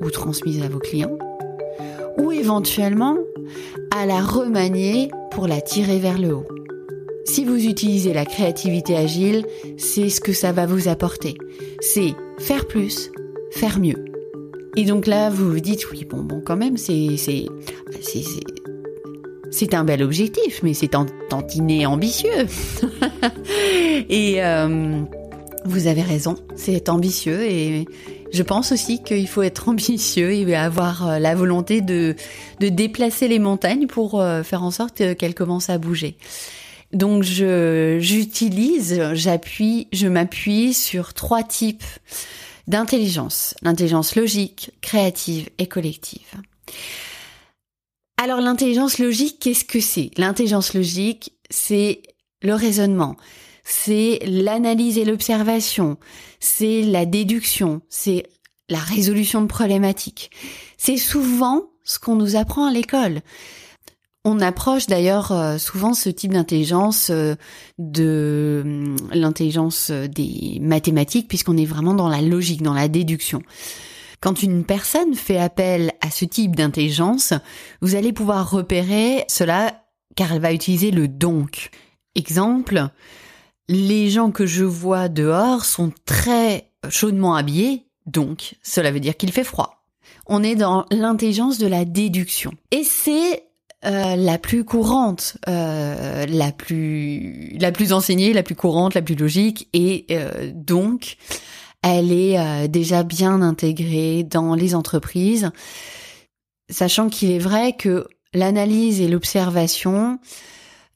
ou 0.00 0.10
transmise 0.10 0.62
à 0.62 0.68
vos 0.68 0.80
clients, 0.80 1.16
ou 2.18 2.32
éventuellement 2.32 3.16
à 3.94 4.06
la 4.06 4.20
remanier 4.20 5.08
pour 5.30 5.46
la 5.46 5.60
tirer 5.60 5.98
vers 5.98 6.18
le 6.18 6.34
haut. 6.34 6.48
Si 7.26 7.44
vous 7.44 7.64
utilisez 7.64 8.12
la 8.12 8.24
créativité 8.24 8.96
agile, 8.96 9.46
c'est 9.78 10.10
ce 10.10 10.20
que 10.20 10.32
ça 10.32 10.52
va 10.52 10.66
vous 10.66 10.88
apporter. 10.88 11.34
C'est 11.80 12.14
faire 12.38 12.66
plus, 12.66 13.10
faire 13.54 13.78
mieux. 13.78 14.04
Et 14.76 14.84
donc 14.84 15.06
là, 15.06 15.30
vous 15.30 15.50
vous 15.50 15.60
dites, 15.60 15.90
oui, 15.90 16.04
bon, 16.04 16.22
bon, 16.22 16.42
quand 16.44 16.56
même, 16.56 16.76
c'est, 16.76 17.16
c'est, 17.16 17.46
c'est, 18.00 18.24
c'est 19.50 19.74
un 19.74 19.84
bel 19.84 20.02
objectif, 20.02 20.60
mais 20.62 20.74
c'est 20.74 20.90
tantiné 21.28 21.86
ambitieux. 21.86 22.46
et 24.08 24.42
euh, 24.42 25.02
vous 25.64 25.86
avez 25.86 26.02
raison, 26.02 26.34
c'est 26.56 26.88
ambitieux 26.88 27.42
et 27.44 27.86
je 28.32 28.42
pense 28.42 28.72
aussi 28.72 29.00
qu'il 29.00 29.28
faut 29.28 29.42
être 29.42 29.68
ambitieux 29.68 30.32
et 30.32 30.56
avoir 30.56 31.08
euh, 31.08 31.18
la 31.20 31.36
volonté 31.36 31.80
de, 31.80 32.16
de 32.58 32.68
déplacer 32.68 33.28
les 33.28 33.38
montagnes 33.38 33.86
pour 33.86 34.20
euh, 34.20 34.42
faire 34.42 34.64
en 34.64 34.72
sorte 34.72 35.14
qu'elles 35.16 35.34
commencent 35.34 35.70
à 35.70 35.78
bouger. 35.78 36.16
Donc 36.92 37.22
je 37.22 37.98
j'utilise, 38.00 39.00
j'appuie, 39.14 39.88
je 39.92 40.08
m'appuie 40.08 40.74
sur 40.74 41.14
trois 41.14 41.42
types 41.42 41.84
d'intelligence. 42.66 43.54
L'intelligence 43.62 44.16
logique, 44.16 44.70
créative 44.80 45.50
et 45.58 45.66
collective. 45.66 46.32
Alors 48.16 48.40
l'intelligence 48.40 48.98
logique, 48.98 49.38
qu'est-ce 49.40 49.64
que 49.64 49.80
c'est? 49.80 50.10
L'intelligence 50.16 50.74
logique, 50.74 51.32
c'est 51.50 52.02
le 52.42 52.54
raisonnement, 52.54 53.16
c'est 53.64 54.20
l'analyse 54.24 54.98
et 54.98 55.04
l'observation, 55.04 55.98
c'est 56.40 56.82
la 56.82 57.06
déduction, 57.06 57.82
c'est 57.88 58.24
la 58.68 58.78
résolution 58.78 59.42
de 59.42 59.46
problématiques. 59.46 60.30
C'est 60.78 60.96
souvent 60.96 61.70
ce 61.84 61.98
qu'on 61.98 62.14
nous 62.14 62.36
apprend 62.36 62.66
à 62.66 62.72
l'école. 62.72 63.20
On 64.24 64.40
approche 64.40 64.86
d'ailleurs 64.86 65.32
euh, 65.32 65.58
souvent 65.58 65.92
ce 65.92 66.08
type 66.08 66.32
d'intelligence 66.32 67.10
euh, 67.10 67.34
de 67.78 68.62
hum, 68.64 68.96
l'intelligence 69.12 69.90
des 69.90 70.58
mathématiques 70.60 71.28
puisqu'on 71.28 71.56
est 71.56 71.66
vraiment 71.66 71.94
dans 71.94 72.08
la 72.08 72.22
logique, 72.22 72.62
dans 72.62 72.74
la 72.74 72.88
déduction. 72.88 73.42
Quand 74.20 74.42
une 74.42 74.64
personne 74.64 75.14
fait 75.14 75.38
appel 75.38 75.92
à 76.00 76.10
ce 76.10 76.24
type 76.24 76.56
d'intelligence, 76.56 77.34
vous 77.82 77.94
allez 77.94 78.14
pouvoir 78.14 78.50
repérer 78.50 79.24
cela 79.28 79.82
car 80.16 80.32
elle 80.32 80.40
va 80.40 80.54
utiliser 80.54 80.90
le 80.90 81.08
donc. 81.08 81.70
Exemple, 82.14 82.88
les 83.68 84.08
gens 84.08 84.30
que 84.30 84.46
je 84.46 84.64
vois 84.64 85.08
dehors 85.08 85.66
sont 85.66 85.92
très 86.06 86.70
chaudement 86.88 87.34
habillés, 87.34 87.86
donc 88.06 88.54
cela 88.62 88.90
veut 88.92 89.00
dire 89.00 89.16
qu'il 89.18 89.32
fait 89.32 89.44
froid. 89.44 89.84
On 90.26 90.42
est 90.42 90.54
dans 90.54 90.86
l'intelligence 90.90 91.58
de 91.58 91.66
la 91.66 91.84
déduction. 91.84 92.52
Et 92.70 92.84
c'est 92.84 93.44
euh, 93.86 94.16
la 94.16 94.38
plus 94.38 94.64
courante, 94.64 95.36
euh, 95.48 96.24
la 96.26 96.52
plus 96.52 97.54
la 97.58 97.70
plus 97.70 97.92
enseignée, 97.92 98.32
la 98.32 98.42
plus 98.42 98.54
courante, 98.54 98.94
la 98.94 99.02
plus 99.02 99.14
logique, 99.14 99.68
et 99.74 100.06
euh, 100.10 100.50
donc 100.54 101.16
elle 101.82 102.10
est 102.10 102.66
déjà 102.68 103.02
bien 103.02 103.42
intégrée 103.42 104.22
dans 104.22 104.54
les 104.54 104.74
entreprises, 104.74 105.50
sachant 106.70 107.10
qu'il 107.10 107.30
est 107.30 107.38
vrai 107.38 107.74
que 107.76 108.06
l'analyse 108.32 109.02
et 109.02 109.08
l'observation 109.08 110.18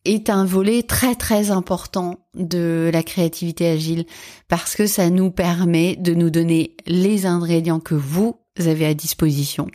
est 0.07 0.31
un 0.31 0.47
volet 0.47 0.83
très 0.83 1.15
très 1.15 1.51
important 1.51 2.27
de 2.35 2.89
la 2.91 3.03
créativité 3.03 3.69
agile 3.69 4.07
parce 4.49 4.75
que 4.75 4.87
ça 4.87 5.11
nous 5.11 5.31
permet 5.31 5.95
de 5.97 6.15
nous 6.15 6.31
donner 6.31 6.75
les 6.87 7.27
ingrédients 7.27 7.81
que 7.81 7.95
vous 7.95 8.41
avez 8.59 8.87
à 8.87 8.95
disposition 8.95 9.67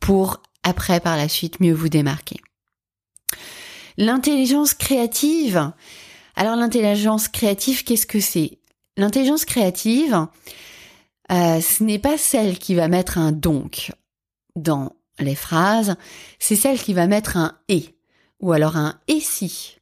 pour 0.00 0.42
après 0.64 0.98
par 0.98 1.16
la 1.16 1.28
suite 1.28 1.60
mieux 1.60 1.72
vous 1.72 1.88
démarquer. 1.88 2.40
L'intelligence 3.98 4.74
créative. 4.74 5.72
Alors 6.36 6.54
l'intelligence 6.54 7.26
créative, 7.26 7.82
qu'est-ce 7.82 8.06
que 8.06 8.20
c'est? 8.20 8.58
L'intelligence 8.96 9.44
créative, 9.44 10.28
euh, 11.32 11.60
ce 11.60 11.82
n'est 11.82 11.98
pas 11.98 12.16
celle 12.16 12.60
qui 12.60 12.76
va 12.76 12.86
mettre 12.86 13.18
un 13.18 13.32
donc 13.32 13.90
dans 14.54 14.92
les 15.18 15.34
phrases, 15.34 15.96
c'est 16.38 16.54
celle 16.54 16.78
qui 16.78 16.94
va 16.94 17.08
mettre 17.08 17.36
un 17.36 17.58
et 17.68 17.96
ou 18.38 18.52
alors 18.52 18.76
un 18.76 19.00
et 19.08 19.18
si. 19.18 19.78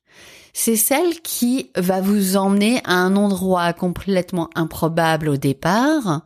C'est 0.54 0.76
celle 0.76 1.20
qui 1.20 1.70
va 1.76 2.00
vous 2.00 2.38
emmener 2.38 2.80
à 2.84 2.94
un 2.94 3.16
endroit 3.16 3.74
complètement 3.74 4.48
improbable 4.54 5.28
au 5.28 5.36
départ 5.36 6.22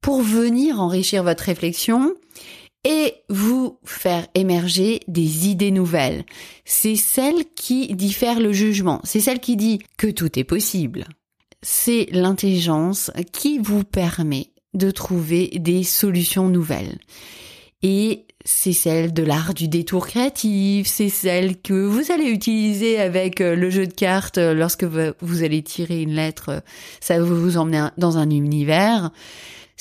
pour 0.00 0.22
venir 0.22 0.80
enrichir 0.80 1.22
votre 1.24 1.44
réflexion 1.44 2.14
et 2.84 3.14
vous 3.28 3.78
faire 3.84 4.26
émerger 4.34 5.00
des 5.06 5.48
idées 5.48 5.70
nouvelles. 5.70 6.24
C'est 6.64 6.96
celle 6.96 7.44
qui 7.54 7.94
diffère 7.94 8.40
le 8.40 8.52
jugement. 8.52 9.00
C'est 9.04 9.20
celle 9.20 9.40
qui 9.40 9.56
dit 9.56 9.80
que 9.96 10.08
tout 10.08 10.38
est 10.38 10.44
possible. 10.44 11.06
C'est 11.62 12.08
l'intelligence 12.10 13.10
qui 13.32 13.58
vous 13.58 13.84
permet 13.84 14.48
de 14.74 14.90
trouver 14.90 15.48
des 15.60 15.84
solutions 15.84 16.48
nouvelles. 16.48 16.98
Et 17.82 18.26
c'est 18.44 18.72
celle 18.72 19.12
de 19.12 19.22
l'art 19.22 19.54
du 19.54 19.68
détour 19.68 20.06
créatif, 20.06 20.86
c'est 20.86 21.08
celle 21.08 21.60
que 21.60 21.74
vous 21.74 22.10
allez 22.10 22.28
utiliser 22.28 22.98
avec 22.98 23.40
euh, 23.40 23.54
le 23.54 23.70
jeu 23.70 23.86
de 23.86 23.92
cartes 23.92 24.38
euh, 24.38 24.54
lorsque 24.54 24.84
vous 24.84 25.44
allez 25.44 25.62
tirer 25.62 26.02
une 26.02 26.14
lettre, 26.14 26.48
euh, 26.48 26.60
ça 27.00 27.18
va 27.18 27.24
vous 27.24 27.56
emmener 27.56 27.88
dans 27.98 28.18
un 28.18 28.30
univers. 28.30 29.10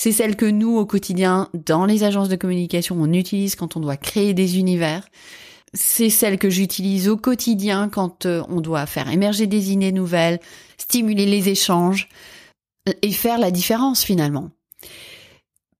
C'est 0.03 0.11
celle 0.11 0.35
que 0.35 0.47
nous, 0.47 0.79
au 0.79 0.87
quotidien, 0.87 1.47
dans 1.53 1.85
les 1.85 2.03
agences 2.03 2.27
de 2.27 2.35
communication, 2.35 2.95
on 2.99 3.13
utilise 3.13 3.55
quand 3.55 3.77
on 3.77 3.79
doit 3.79 3.97
créer 3.97 4.33
des 4.33 4.57
univers. 4.57 5.07
C'est 5.75 6.09
celle 6.09 6.39
que 6.39 6.49
j'utilise 6.49 7.07
au 7.07 7.17
quotidien 7.17 7.87
quand 7.87 8.25
on 8.25 8.61
doit 8.61 8.87
faire 8.87 9.11
émerger 9.11 9.45
des 9.45 9.71
idées 9.71 9.91
nouvelles, 9.91 10.39
stimuler 10.79 11.27
les 11.27 11.49
échanges 11.49 12.09
et 13.03 13.11
faire 13.11 13.37
la 13.37 13.51
différence 13.51 14.01
finalement. 14.01 14.49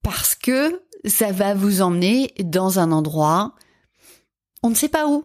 Parce 0.04 0.36
que 0.36 0.84
ça 1.04 1.32
va 1.32 1.56
vous 1.56 1.82
emmener 1.82 2.32
dans 2.44 2.78
un 2.78 2.92
endroit, 2.92 3.56
on 4.62 4.70
ne 4.70 4.75
sait 4.75 4.88
pas 4.88 5.08
où. 5.08 5.24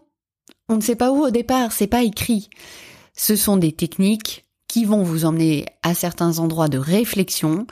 On 0.69 0.77
ne 0.77 0.81
sait 0.81 0.95
pas 0.95 1.11
où 1.11 1.23
au 1.23 1.29
départ, 1.29 1.71
c'est 1.71 1.85
pas 1.85 2.01
écrit. 2.01 2.49
Ce 3.13 3.35
sont 3.35 3.57
des 3.57 3.73
techniques 3.73 4.47
qui 4.67 4.85
vont 4.85 5.03
vous 5.03 5.23
emmener 5.23 5.65
à 5.83 5.93
certains 5.93 6.39
endroits 6.39 6.67
de 6.67 6.77
réflexion 6.77 7.67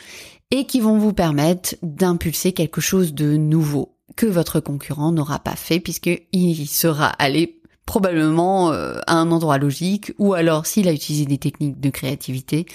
et 0.51 0.65
qui 0.65 0.79
vont 0.79 0.97
vous 0.97 1.13
permettre 1.13 1.75
d'impulser 1.81 2.53
quelque 2.53 2.81
chose 2.81 3.13
de 3.13 3.37
nouveau 3.37 3.97
que 4.15 4.25
votre 4.25 4.59
concurrent 4.59 5.11
n'aura 5.11 5.39
pas 5.39 5.55
fait 5.55 5.79
puisqu'il 5.79 6.67
sera 6.67 7.07
allé 7.07 7.61
probablement 7.85 8.71
euh, 8.71 8.99
à 9.07 9.15
un 9.15 9.31
endroit 9.31 9.57
logique 9.57 10.13
ou 10.17 10.33
alors 10.33 10.65
s'il 10.65 10.87
a 10.87 10.93
utilisé 10.93 11.25
des 11.25 11.37
techniques 11.37 11.79
de 11.79 11.89
créativité, 11.89 12.65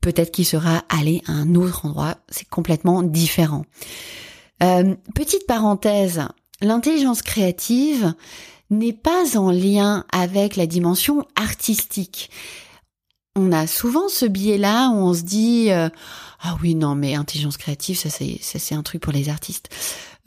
peut-être 0.00 0.32
qu'il 0.32 0.46
sera 0.46 0.84
allé 0.88 1.22
à 1.26 1.32
un 1.32 1.54
autre 1.54 1.86
endroit, 1.86 2.16
c'est 2.28 2.48
complètement 2.48 3.02
différent. 3.02 3.64
Euh, 4.62 4.94
petite 5.14 5.46
parenthèse, 5.46 6.22
l'intelligence 6.60 7.22
créative 7.22 8.14
n'est 8.70 8.92
pas 8.92 9.36
en 9.36 9.50
lien 9.50 10.04
avec 10.12 10.56
la 10.56 10.66
dimension 10.66 11.24
artistique. 11.36 12.30
On 13.36 13.52
a 13.52 13.66
souvent 13.66 14.08
ce 14.08 14.26
biais-là 14.26 14.88
où 14.90 14.96
on 14.96 15.14
se 15.14 15.22
dit 15.22 15.70
euh, 15.70 15.88
ah 16.40 16.56
oui 16.62 16.74
non 16.74 16.94
mais 16.94 17.14
intelligence 17.14 17.56
créative 17.56 17.96
ça 17.96 18.10
c'est 18.10 18.38
ça 18.40 18.58
c'est 18.58 18.74
un 18.74 18.82
truc 18.82 19.02
pour 19.02 19.12
les 19.12 19.28
artistes. 19.28 19.68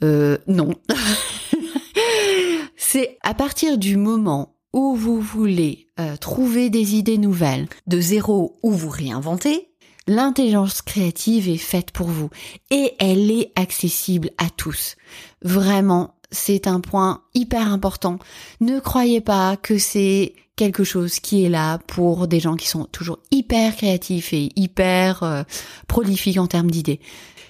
Euh, 0.02 0.38
non. 0.46 0.74
c'est 2.76 3.18
à 3.22 3.34
partir 3.34 3.76
du 3.76 3.96
moment 3.96 4.54
où 4.72 4.94
vous 4.94 5.20
voulez 5.20 5.88
trouver 6.20 6.70
des 6.70 6.94
idées 6.94 7.18
nouvelles 7.18 7.68
de 7.86 8.00
zéro 8.00 8.58
ou 8.62 8.70
vous 8.70 8.88
réinventer, 8.88 9.70
L'intelligence 10.10 10.82
créative 10.82 11.48
est 11.48 11.56
faite 11.56 11.92
pour 11.92 12.08
vous 12.08 12.30
et 12.70 12.94
elle 12.98 13.30
est 13.30 13.52
accessible 13.54 14.30
à 14.38 14.50
tous. 14.50 14.96
Vraiment, 15.42 16.16
c'est 16.30 16.66
un 16.66 16.80
point 16.80 17.22
hyper 17.34 17.72
important. 17.72 18.18
Ne 18.60 18.78
croyez 18.80 19.20
pas 19.20 19.56
que 19.56 19.78
c'est 19.78 20.34
quelque 20.56 20.84
chose 20.84 21.20
qui 21.20 21.44
est 21.44 21.48
là 21.48 21.78
pour 21.86 22.28
des 22.28 22.40
gens 22.40 22.56
qui 22.56 22.68
sont 22.68 22.84
toujours 22.84 23.18
hyper 23.30 23.74
créatifs 23.76 24.32
et 24.32 24.50
hyper 24.56 25.22
euh, 25.22 25.42
prolifiques 25.86 26.38
en 26.38 26.46
termes 26.46 26.70
d'idées. 26.70 27.00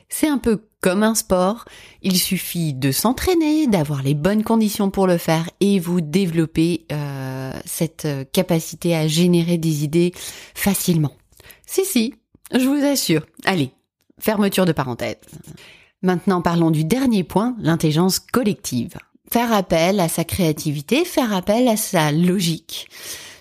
C'est 0.09 0.29
un 0.29 0.39
peu 0.39 0.63
comme 0.81 1.03
un 1.03 1.15
sport, 1.15 1.65
il 2.03 2.19
suffit 2.19 2.73
de 2.73 2.91
s'entraîner, 2.91 3.67
d'avoir 3.67 4.03
les 4.03 4.15
bonnes 4.15 4.43
conditions 4.43 4.91
pour 4.91 5.07
le 5.07 5.19
faire 5.19 5.51
et 5.61 5.79
vous 5.79 6.01
développer 6.01 6.87
euh, 6.91 7.53
cette 7.67 8.09
capacité 8.33 8.97
à 8.97 9.07
générer 9.07 9.59
des 9.59 9.85
idées 9.85 10.13
facilement. 10.55 11.13
Si 11.67 11.85
si, 11.85 12.15
je 12.53 12.67
vous 12.67 12.85
assure. 12.85 13.27
Allez, 13.45 13.71
fermeture 14.19 14.65
de 14.65 14.73
parenthèse. 14.73 15.17
Maintenant 16.03 16.41
parlons 16.41 16.71
du 16.71 16.85
dernier 16.85 17.25
point, 17.25 17.55
l'intelligence 17.59 18.19
collective. 18.19 18.97
Faire 19.31 19.53
appel 19.53 20.01
à 20.01 20.09
sa 20.09 20.25
créativité, 20.25 21.05
faire 21.05 21.33
appel 21.33 21.69
à 21.69 21.77
sa 21.77 22.11
logique. 22.11 22.89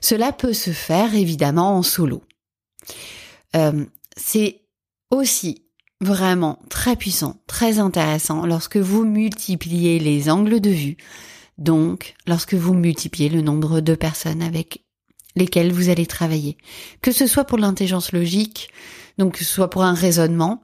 Cela 0.01 0.31
peut 0.31 0.53
se 0.53 0.71
faire 0.71 1.15
évidemment 1.15 1.77
en 1.77 1.83
solo. 1.83 2.21
Euh, 3.55 3.85
c'est 4.15 4.61
aussi 5.09 5.63
vraiment 6.01 6.59
très 6.69 6.95
puissant, 6.95 7.41
très 7.47 7.79
intéressant 7.79 8.45
lorsque 8.45 8.77
vous 8.77 9.03
multipliez 9.03 9.99
les 9.99 10.29
angles 10.29 10.61
de 10.61 10.69
vue, 10.69 10.97
donc 11.57 12.15
lorsque 12.27 12.53
vous 12.53 12.73
multipliez 12.73 13.29
le 13.29 13.41
nombre 13.41 13.81
de 13.81 13.95
personnes 13.95 14.41
avec 14.41 14.85
lesquelles 15.35 15.71
vous 15.71 15.89
allez 15.89 16.05
travailler. 16.05 16.57
Que 17.01 17.11
ce 17.11 17.27
soit 17.27 17.45
pour 17.45 17.57
l'intelligence 17.57 18.11
logique, 18.11 18.69
donc 19.17 19.33
que 19.33 19.39
ce 19.39 19.53
soit 19.53 19.69
pour 19.69 19.83
un 19.83 19.93
raisonnement, 19.93 20.61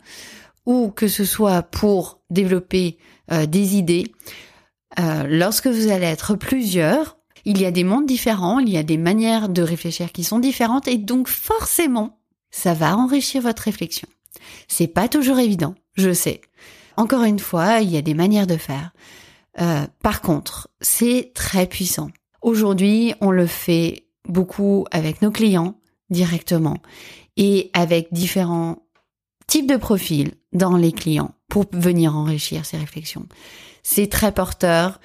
ou 0.66 0.90
que 0.90 1.08
ce 1.08 1.26
soit 1.26 1.64
pour 1.64 2.22
développer 2.30 2.98
euh, 3.32 3.46
des 3.46 3.76
idées, 3.76 4.12
euh, 5.00 5.26
lorsque 5.28 5.68
vous 5.68 5.92
allez 5.92 6.06
être 6.06 6.36
plusieurs, 6.36 7.18
il 7.44 7.62
y 7.62 7.66
a 7.66 7.72
des 7.72 7.84
mondes 7.84 8.08
différents, 8.08 8.60
il 8.60 8.70
y 8.70 8.78
a 8.78 8.84
des 8.84 8.98
manières 8.98 9.50
de 9.50 9.62
réfléchir 9.62 10.12
qui 10.12 10.24
sont 10.24 10.40
différentes, 10.40 10.88
et 10.88 10.98
donc 10.98 11.28
forcément, 11.28 12.20
ça 12.50 12.74
va 12.74 12.98
enrichir 12.98 13.42
votre 13.42 13.64
réflexion. 13.64 14.08
C'est 14.68 14.88
pas 14.88 15.08
toujours 15.08 15.40
évident, 15.40 15.76
je 15.96 16.14
sais. 16.14 16.42
Encore 16.98 17.24
une 17.24 17.40
fois, 17.40 17.82
il 17.82 17.90
y 17.90 17.98
a 17.98 18.02
des 18.02 18.14
manières 18.14 18.48
de 18.48 18.58
faire. 18.58 18.92
Euh, 19.60 19.86
par 20.02 20.22
contre, 20.22 20.70
c'est 20.82 21.32
très 21.34 21.68
puissant. 21.68 22.10
Aujourd'hui, 22.42 23.14
on 23.22 23.32
le 23.32 23.48
fait 23.48 24.08
beaucoup 24.28 24.86
avec 24.92 25.22
nos 25.22 25.32
clients 25.32 25.76
directement 26.10 26.78
et 27.38 27.70
avec 27.74 28.08
différents 28.12 28.85
types 29.56 29.70
de 29.70 29.78
profils 29.78 30.34
dans 30.52 30.76
les 30.76 30.92
clients 30.92 31.34
pour 31.48 31.64
venir 31.72 32.14
enrichir 32.14 32.66
ces 32.66 32.76
réflexions. 32.76 33.26
C'est 33.84 34.10
très 34.10 34.34
porteur 34.34 35.00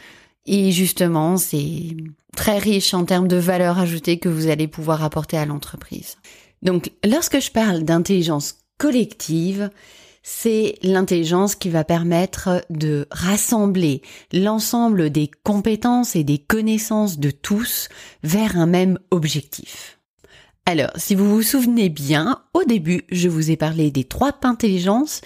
et 0.45 0.73
justement, 0.73 1.37
c'est 1.37 1.97
très 2.37 2.59
riche 2.59 2.93
en 2.93 3.05
termes 3.05 3.29
de 3.29 3.37
valeur 3.37 3.79
ajoutée 3.79 4.19
que 4.19 4.29
vous 4.29 4.49
allez 4.49 4.67
pouvoir 4.67 5.05
apporter 5.05 5.39
à 5.39 5.47
l'entreprise. 5.47 6.17
Donc, 6.63 6.91
lorsque 7.05 7.41
je 7.41 7.53
parle 7.53 7.85
d'intelligence 7.85 8.57
collective, 8.77 9.71
c'est 10.25 10.75
l'intelligence 10.83 11.55
qui 11.55 11.69
va 11.69 11.85
permettre 11.85 12.65
de 12.71 13.07
rassembler 13.13 14.03
l'ensemble 14.33 15.11
des 15.11 15.31
compétences 15.45 16.17
et 16.17 16.25
des 16.25 16.39
connaissances 16.39 17.21
de 17.21 17.31
tous 17.31 17.89
vers 18.25 18.57
un 18.57 18.67
même 18.67 18.99
objectif. 19.13 20.00
Alors, 20.71 20.93
si 20.95 21.17
vous 21.17 21.29
vous 21.29 21.43
souvenez 21.43 21.89
bien, 21.89 22.45
au 22.55 22.63
début, 22.63 23.03
je 23.11 23.29
vous 23.29 23.51
ai 23.51 23.57
parlé 23.57 23.91
des 23.91 24.05
trois 24.05 24.39
intelligences 24.45 25.21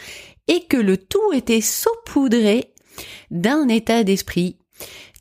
et 0.49 0.65
que 0.65 0.79
le 0.79 0.97
tout 0.97 1.35
était 1.35 1.61
saupoudré 1.61 2.73
d'un 3.31 3.69
état 3.69 4.05
d'esprit 4.05 4.57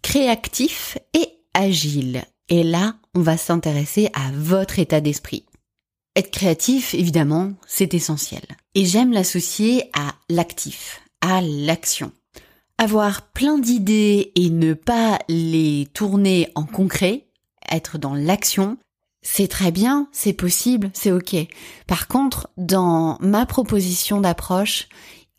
créatif 0.02 0.98
et 1.14 1.28
agile. 1.54 2.24
Et 2.48 2.64
là, 2.64 2.96
on 3.14 3.20
va 3.20 3.36
s'intéresser 3.36 4.08
à 4.14 4.32
votre 4.34 4.80
état 4.80 5.02
d'esprit. 5.02 5.46
Être 6.16 6.32
créatif, 6.32 6.94
évidemment, 6.94 7.52
c'est 7.68 7.94
essentiel. 7.94 8.44
Et 8.76 8.86
j'aime 8.86 9.12
l'associer 9.12 9.90
à 9.92 10.16
l'actif, 10.30 11.02
à 11.20 11.42
l'action. 11.42 12.14
Avoir 12.78 13.34
plein 13.34 13.58
d'idées 13.58 14.32
et 14.36 14.50
ne 14.50 14.74
pas 14.74 15.20
les 15.28 15.90
tourner 15.94 16.48
en 16.56 16.64
concret, 16.64 17.28
être 17.70 17.98
dans 17.98 18.16
l'action, 18.16 18.78
c'est 19.24 19.48
très 19.48 19.72
bien, 19.72 20.08
c'est 20.12 20.34
possible, 20.34 20.92
c'est 20.94 21.12
ok. 21.12 21.36
Par 21.88 22.08
contre, 22.08 22.50
dans 22.58 23.18
ma 23.22 23.46
proposition 23.46 24.22
d'approche, 24.22 24.90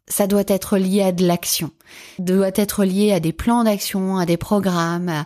ça 0.09 0.27
doit 0.27 0.45
être 0.49 0.77
lié 0.79 1.03
à 1.03 1.13
de 1.13 1.27
l'action, 1.27 1.71
doit 2.19 2.51
être 2.55 2.85
lié 2.85 3.13
à 3.13 3.21
des 3.21 3.33
plans 3.33 3.65
d'action, 3.65 4.17
à 4.19 4.27
des 4.27 4.37
programmes, 4.37 5.25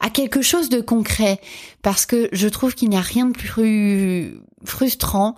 à, 0.00 0.10
quelque 0.10 0.42
chose 0.42 0.68
de 0.68 0.80
concret, 0.80 1.40
parce 1.82 2.04
que 2.04 2.28
je 2.32 2.48
trouve 2.48 2.74
qu'il 2.74 2.90
n'y 2.90 2.96
a 2.96 3.00
rien 3.00 3.26
de 3.26 3.36
plus 3.36 4.38
frustrant 4.64 5.36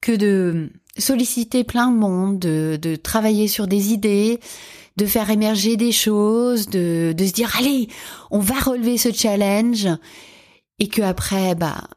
que 0.00 0.12
de 0.12 0.70
solliciter 0.98 1.64
plein 1.64 1.90
de 1.90 1.98
monde, 1.98 2.38
de, 2.38 2.78
de 2.80 2.96
travailler 2.96 3.48
sur 3.48 3.66
des 3.66 3.92
idées, 3.92 4.40
de 4.96 5.06
faire 5.06 5.30
émerger 5.30 5.76
des 5.76 5.92
choses, 5.92 6.68
de, 6.68 7.12
de 7.16 7.26
se 7.26 7.32
dire 7.32 7.54
allez, 7.58 7.88
on 8.30 8.38
va 8.38 8.58
relever 8.58 8.96
ce 8.96 9.12
challenge, 9.12 9.88
et 10.78 10.88
que 10.88 11.02
après, 11.02 11.54
bah, 11.54 11.88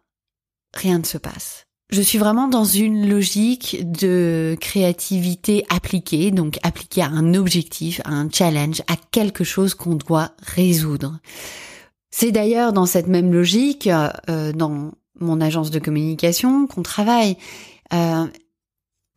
rien 0.74 1.00
ne 1.00 1.06
se 1.06 1.18
passe. 1.18 1.66
Je 1.92 2.02
suis 2.02 2.20
vraiment 2.20 2.48
dans 2.48 2.66
une 2.66 3.10
logique 3.10 3.92
de 3.92 4.56
créativité 4.62 5.66
appliquée, 5.70 6.30
donc 6.30 6.60
appliquée 6.62 7.02
à 7.02 7.08
un 7.08 7.34
objectif, 7.34 8.00
à 8.06 8.12
un 8.12 8.30
challenge, 8.30 8.84
à 8.88 8.96
quelque 9.10 9.44
chose 9.44 9.74
qu'on 9.74 9.96
doit 9.96 10.34
résoudre. 10.40 11.18
C'est 12.12 12.32
d'ailleurs 12.32 12.74
dans 12.74 12.86
cette 12.86 13.08
même 13.08 13.34
logique, 13.34 13.88
euh, 14.30 14.52
dans 14.54 14.92
mon 15.20 15.42
agence 15.42 15.72
de 15.72 15.80
communication, 15.80 16.68
qu'on 16.68 16.84
travaille. 16.84 17.38
Euh, 17.94 18.28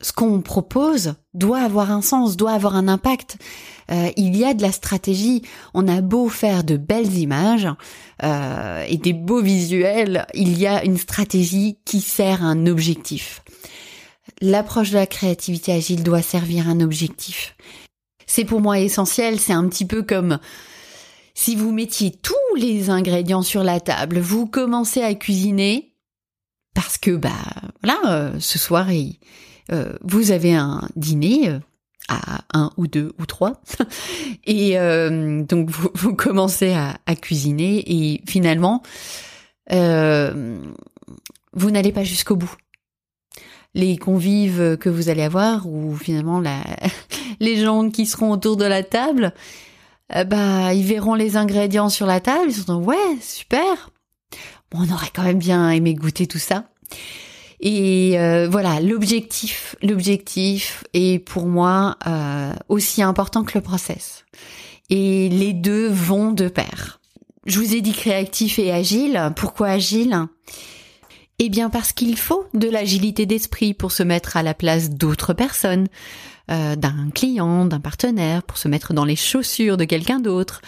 ce 0.03 0.13
qu'on 0.13 0.41
propose 0.41 1.15
doit 1.33 1.61
avoir 1.61 1.91
un 1.91 2.03
sens, 2.03 2.37
doit 2.37 2.53
avoir 2.53 2.77
un 2.77 2.89
impact. 2.89 3.39
Euh, 3.91 4.11
il 4.17 4.37
y 4.37 4.45
a 4.45 4.53
de 4.53 4.63
la 4.63 4.73
stratégie. 4.73 5.43
On 5.75 5.89
a 5.89 6.01
beau 6.01 6.29
faire 6.29 6.65
de 6.65 6.77
belles 6.77 7.17
images 7.17 7.69
euh, 8.23 8.85
et 8.89 8.99
des 8.99 9.13
beaux 9.13 9.41
visuels, 9.41 10.27
il 10.35 10.59
y 10.59 10.67
a 10.67 10.85
une 10.85 10.99
stratégie 10.99 11.79
qui 11.85 12.01
sert 12.01 12.45
un 12.45 12.67
objectif. 12.67 13.43
L'approche 14.41 14.91
de 14.91 14.97
la 14.97 15.07
créativité 15.07 15.73
agile 15.73 16.03
doit 16.03 16.23
servir 16.23 16.69
un 16.69 16.81
objectif. 16.81 17.57
C'est 18.27 18.45
pour 18.45 18.61
moi 18.61 18.79
essentiel. 18.81 19.39
C'est 19.39 19.53
un 19.53 19.69
petit 19.69 19.85
peu 19.85 20.03
comme 20.03 20.39
si 21.35 21.57
vous 21.57 21.73
mettiez 21.73 22.11
tous 22.11 22.57
les 22.57 22.91
ingrédients 22.91 23.43
sur 23.43 23.65
la 23.65 23.81
table, 23.81 24.19
vous 24.19 24.47
commencez 24.47 25.03
à 25.03 25.15
cuisiner 25.15 25.97
parce 26.75 26.99
que 26.99 27.11
bah 27.11 27.31
voilà, 27.83 28.01
euh, 28.07 28.41
ce 28.41 28.59
soir 28.59 28.91
il 28.93 29.19
euh, 29.71 29.93
vous 30.03 30.31
avez 30.33 30.55
un 30.55 30.89
dîner 30.97 31.49
euh, 31.49 31.59
à 32.09 32.41
un 32.53 32.71
ou 32.77 32.87
deux 32.87 33.13
ou 33.19 33.27
trois. 33.27 33.61
Et 34.45 34.79
euh, 34.79 35.43
donc 35.43 35.71
vous, 35.71 36.15
commencez 36.17 36.75
à, 36.75 36.97
cuisiner 37.15 37.85
et 37.87 38.23
finalement 38.27 38.83
vous 41.55 41.71
n'allez 41.71 41.93
pas 41.93 42.05
jusqu'au 42.05 42.37
bout. 42.37 42.55
Les 43.75 43.97
convives 43.97 44.77
que 44.79 44.91
vous 44.91 45.09
allez 45.09 45.23
avoir 45.23 45.67
ou 45.67 45.97
finalement 45.97 46.43
les 47.41 47.57
gens 47.57 47.89
qui 47.89 48.05
seront 48.07 48.33
autour 48.33 48.57
de 48.57 48.65
la 48.65 48.83
table 48.83 49.33
bah 50.27 50.75
ils 50.75 50.85
verront 50.85 51.15
les 51.15 51.37
ingrédients 51.39 51.89
sur 51.89 52.05
la 52.07 52.21
table 52.21 52.47
ils 52.49 52.55
se 52.55 52.71
ouais 52.73 53.17
super. 53.21 53.91
On 54.75 54.91
aurait 54.91 55.11
quand 55.15 55.23
même 55.23 55.39
bien 55.39 55.71
aimé 55.71 55.95
goûter 55.95 56.27
tout 56.27 56.39
ça 56.39 56.65
et 57.63 58.19
euh, 58.19 58.49
voilà, 58.51 58.81
l'objectif, 58.81 59.77
l'objectif 59.83 60.83
est 60.95 61.21
pour 61.21 61.47
moi 61.47 61.97
euh, 62.09 62.53
aussi 62.69 63.03
important 63.03 63.45
que 63.45 63.57
le 63.57 63.63
process. 63.63 64.25
Et 64.91 65.29
les 65.29 65.53
deux 65.53 65.89
vont 65.89 66.33
de 66.33 66.49
pair. 66.49 67.01
Je 67.47 67.61
vous 67.61 67.75
ai 67.75 67.81
dit 67.81 67.93
créatif 67.93 68.59
et 68.59 68.73
agile. 68.73 69.33
Pourquoi 69.37 69.69
agile? 69.69 70.27
Eh 71.39 71.49
bien 71.49 71.71
parce 71.71 71.93
qu'il 71.93 72.17
faut 72.17 72.47
de 72.55 72.69
l'agilité 72.69 73.27
d'esprit 73.27 73.75
pour 73.75 73.91
se 73.91 74.03
mettre 74.03 74.37
à 74.37 74.43
la 74.43 74.55
place 74.55 74.91
d'autres 74.91 75.33
personnes, 75.33 75.89
euh, 76.51 76.77
d'un 76.77 77.11
client, 77.15 77.65
d'un 77.65 77.81
partenaire, 77.81 78.43
pour 78.43 78.59
se 78.59 78.69
mettre 78.69 78.93
dans 78.93 79.05
les 79.05 79.17
chaussures 79.17 79.77
de 79.77 79.85
quelqu'un 79.85 80.21
d'autre, 80.21 80.61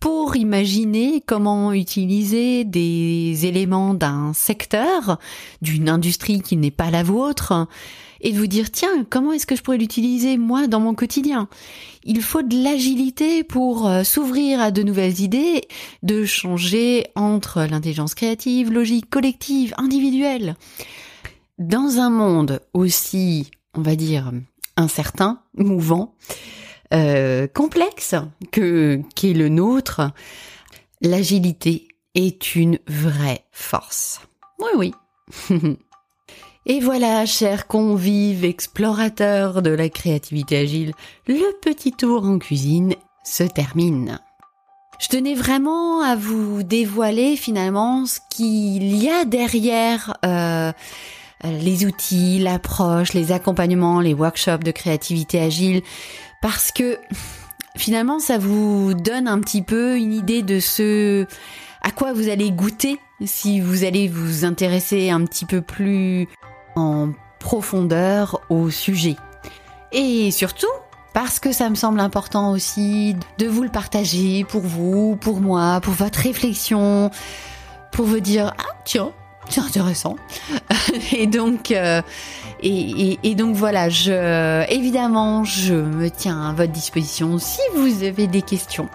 pour 0.00 0.36
imaginer 0.36 1.22
comment 1.26 1.72
utiliser 1.72 2.64
des 2.64 3.46
éléments 3.46 3.94
d'un 3.94 4.32
secteur, 4.32 5.18
d'une 5.60 5.88
industrie 5.88 6.40
qui 6.40 6.56
n'est 6.56 6.70
pas 6.70 6.90
la 6.90 7.02
vôtre, 7.02 7.66
et 8.22 8.32
de 8.32 8.38
vous 8.38 8.46
dire 8.46 8.70
tiens, 8.70 9.04
comment 9.10 9.32
est-ce 9.32 9.46
que 9.46 9.56
je 9.56 9.62
pourrais 9.62 9.78
l'utiliser 9.78 10.38
moi 10.38 10.68
dans 10.68 10.80
mon 10.80 10.94
quotidien? 10.94 11.48
Il 12.04 12.22
faut 12.22 12.42
de 12.42 12.62
l'agilité 12.62 13.44
pour 13.44 13.86
euh, 13.86 14.04
s'ouvrir 14.04 14.60
à 14.60 14.70
de 14.70 14.82
nouvelles 14.82 15.20
idées, 15.20 15.62
de 16.02 16.24
changer 16.24 17.06
entre 17.14 17.62
l'intelligence 17.62 18.14
créative, 18.14 18.72
logique, 18.72 19.10
collective, 19.10 19.74
individuelle. 19.76 20.56
Dans 21.58 21.98
un 21.98 22.10
monde 22.10 22.60
aussi, 22.72 23.50
on 23.74 23.82
va 23.82 23.96
dire, 23.96 24.32
incertain, 24.76 25.42
mouvant, 25.56 26.14
euh, 26.94 27.46
complexe 27.46 28.14
que 28.50 29.00
qu'est 29.14 29.34
le 29.34 29.48
nôtre, 29.48 30.12
l'agilité 31.00 31.88
est 32.14 32.54
une 32.54 32.78
vraie 32.86 33.44
force. 33.50 34.20
Oui, 34.58 34.92
oui. 35.50 35.76
Et 36.64 36.78
voilà, 36.78 37.26
chers 37.26 37.66
convives 37.66 38.44
explorateurs 38.44 39.62
de 39.62 39.70
la 39.70 39.88
créativité 39.88 40.58
agile, 40.58 40.92
le 41.26 41.58
petit 41.60 41.90
tour 41.90 42.24
en 42.24 42.38
cuisine 42.38 42.94
se 43.24 43.42
termine. 43.42 44.20
Je 45.00 45.08
tenais 45.08 45.34
vraiment 45.34 46.02
à 46.02 46.14
vous 46.14 46.62
dévoiler 46.62 47.34
finalement 47.34 48.06
ce 48.06 48.20
qu'il 48.30 48.96
y 48.96 49.10
a 49.10 49.24
derrière 49.24 50.16
euh, 50.24 50.70
les 51.42 51.84
outils, 51.84 52.38
l'approche, 52.38 53.12
les 53.12 53.32
accompagnements, 53.32 54.00
les 54.00 54.14
workshops 54.14 54.62
de 54.62 54.70
créativité 54.70 55.40
agile, 55.40 55.82
parce 56.40 56.70
que 56.70 56.96
finalement 57.76 58.20
ça 58.20 58.38
vous 58.38 58.94
donne 58.94 59.26
un 59.26 59.40
petit 59.40 59.62
peu 59.62 59.96
une 59.96 60.12
idée 60.12 60.42
de 60.42 60.60
ce 60.60 61.26
à 61.82 61.90
quoi 61.90 62.12
vous 62.12 62.28
allez 62.28 62.52
goûter 62.52 63.00
si 63.24 63.60
vous 63.60 63.82
allez 63.82 64.06
vous 64.06 64.44
intéresser 64.44 65.10
un 65.10 65.24
petit 65.24 65.46
peu 65.46 65.60
plus 65.60 66.28
en 66.76 67.10
profondeur 67.38 68.40
au 68.48 68.70
sujet. 68.70 69.16
Et 69.92 70.30
surtout, 70.30 70.66
parce 71.12 71.38
que 71.40 71.52
ça 71.52 71.68
me 71.68 71.74
semble 71.74 72.00
important 72.00 72.52
aussi 72.52 73.16
de 73.38 73.46
vous 73.46 73.62
le 73.62 73.68
partager 73.68 74.44
pour 74.44 74.62
vous, 74.62 75.16
pour 75.20 75.40
moi, 75.40 75.80
pour 75.82 75.94
votre 75.94 76.20
réflexion, 76.20 77.10
pour 77.90 78.06
vous 78.06 78.20
dire, 78.20 78.54
ah 78.58 78.74
tiens, 78.84 79.12
c'est 79.48 79.60
intéressant. 79.60 80.16
et 81.12 81.26
donc, 81.26 81.70
euh, 81.70 82.00
et, 82.62 83.34
donc 83.34 83.56
voilà, 83.56 83.88
évidemment, 84.68 85.44
je 85.44 85.74
me 85.74 86.08
tiens 86.10 86.50
à 86.50 86.52
votre 86.52 86.72
disposition 86.72 87.38
si 87.38 87.60
vous 87.74 88.04
avez 88.04 88.26
des 88.26 88.42
questions. 88.42 88.88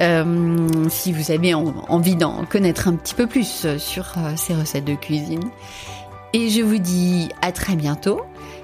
Euh, 0.00 0.66
si 0.90 1.10
vous 1.12 1.30
avez 1.30 1.54
envie 1.54 2.16
d'en 2.16 2.44
connaître 2.44 2.86
un 2.86 2.96
petit 2.96 3.14
peu 3.14 3.26
plus 3.26 3.78
sur 3.78 4.12
euh, 4.18 4.32
ces 4.36 4.54
recettes 4.54 4.84
de 4.84 4.94
cuisine. 4.94 5.48
Et 6.32 6.50
je 6.50 6.62
vous 6.62 6.78
dis 6.78 7.28
à 7.42 7.52
très 7.52 7.76
bientôt. 7.76 8.20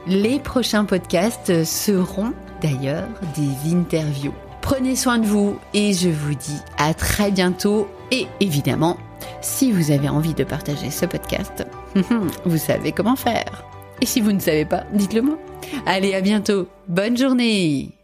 Les 0.06 0.38
prochains 0.38 0.84
podcasts 0.84 1.64
seront 1.64 2.32
d'ailleurs 2.60 3.08
des 3.36 3.74
interviews. 3.74 4.34
Prenez 4.60 4.96
soin 4.96 5.18
de 5.18 5.26
vous 5.26 5.58
et 5.74 5.92
je 5.92 6.08
vous 6.08 6.34
dis 6.34 6.58
à 6.78 6.94
très 6.94 7.30
bientôt 7.30 7.88
et 8.10 8.26
évidemment 8.40 8.96
si 9.40 9.72
vous 9.72 9.90
avez 9.90 10.08
envie 10.08 10.34
de 10.34 10.44
partager 10.44 10.90
ce 10.90 11.06
podcast, 11.06 11.66
vous 12.44 12.58
savez 12.58 12.92
comment 12.92 13.16
faire. 13.16 13.64
Et 14.00 14.06
si 14.06 14.20
vous 14.20 14.32
ne 14.32 14.40
savez 14.40 14.64
pas, 14.64 14.84
dites-le 14.92 15.22
moi. 15.22 15.38
Allez, 15.86 16.14
à 16.14 16.20
bientôt. 16.20 16.66
Bonne 16.88 17.16
journée. 17.16 18.01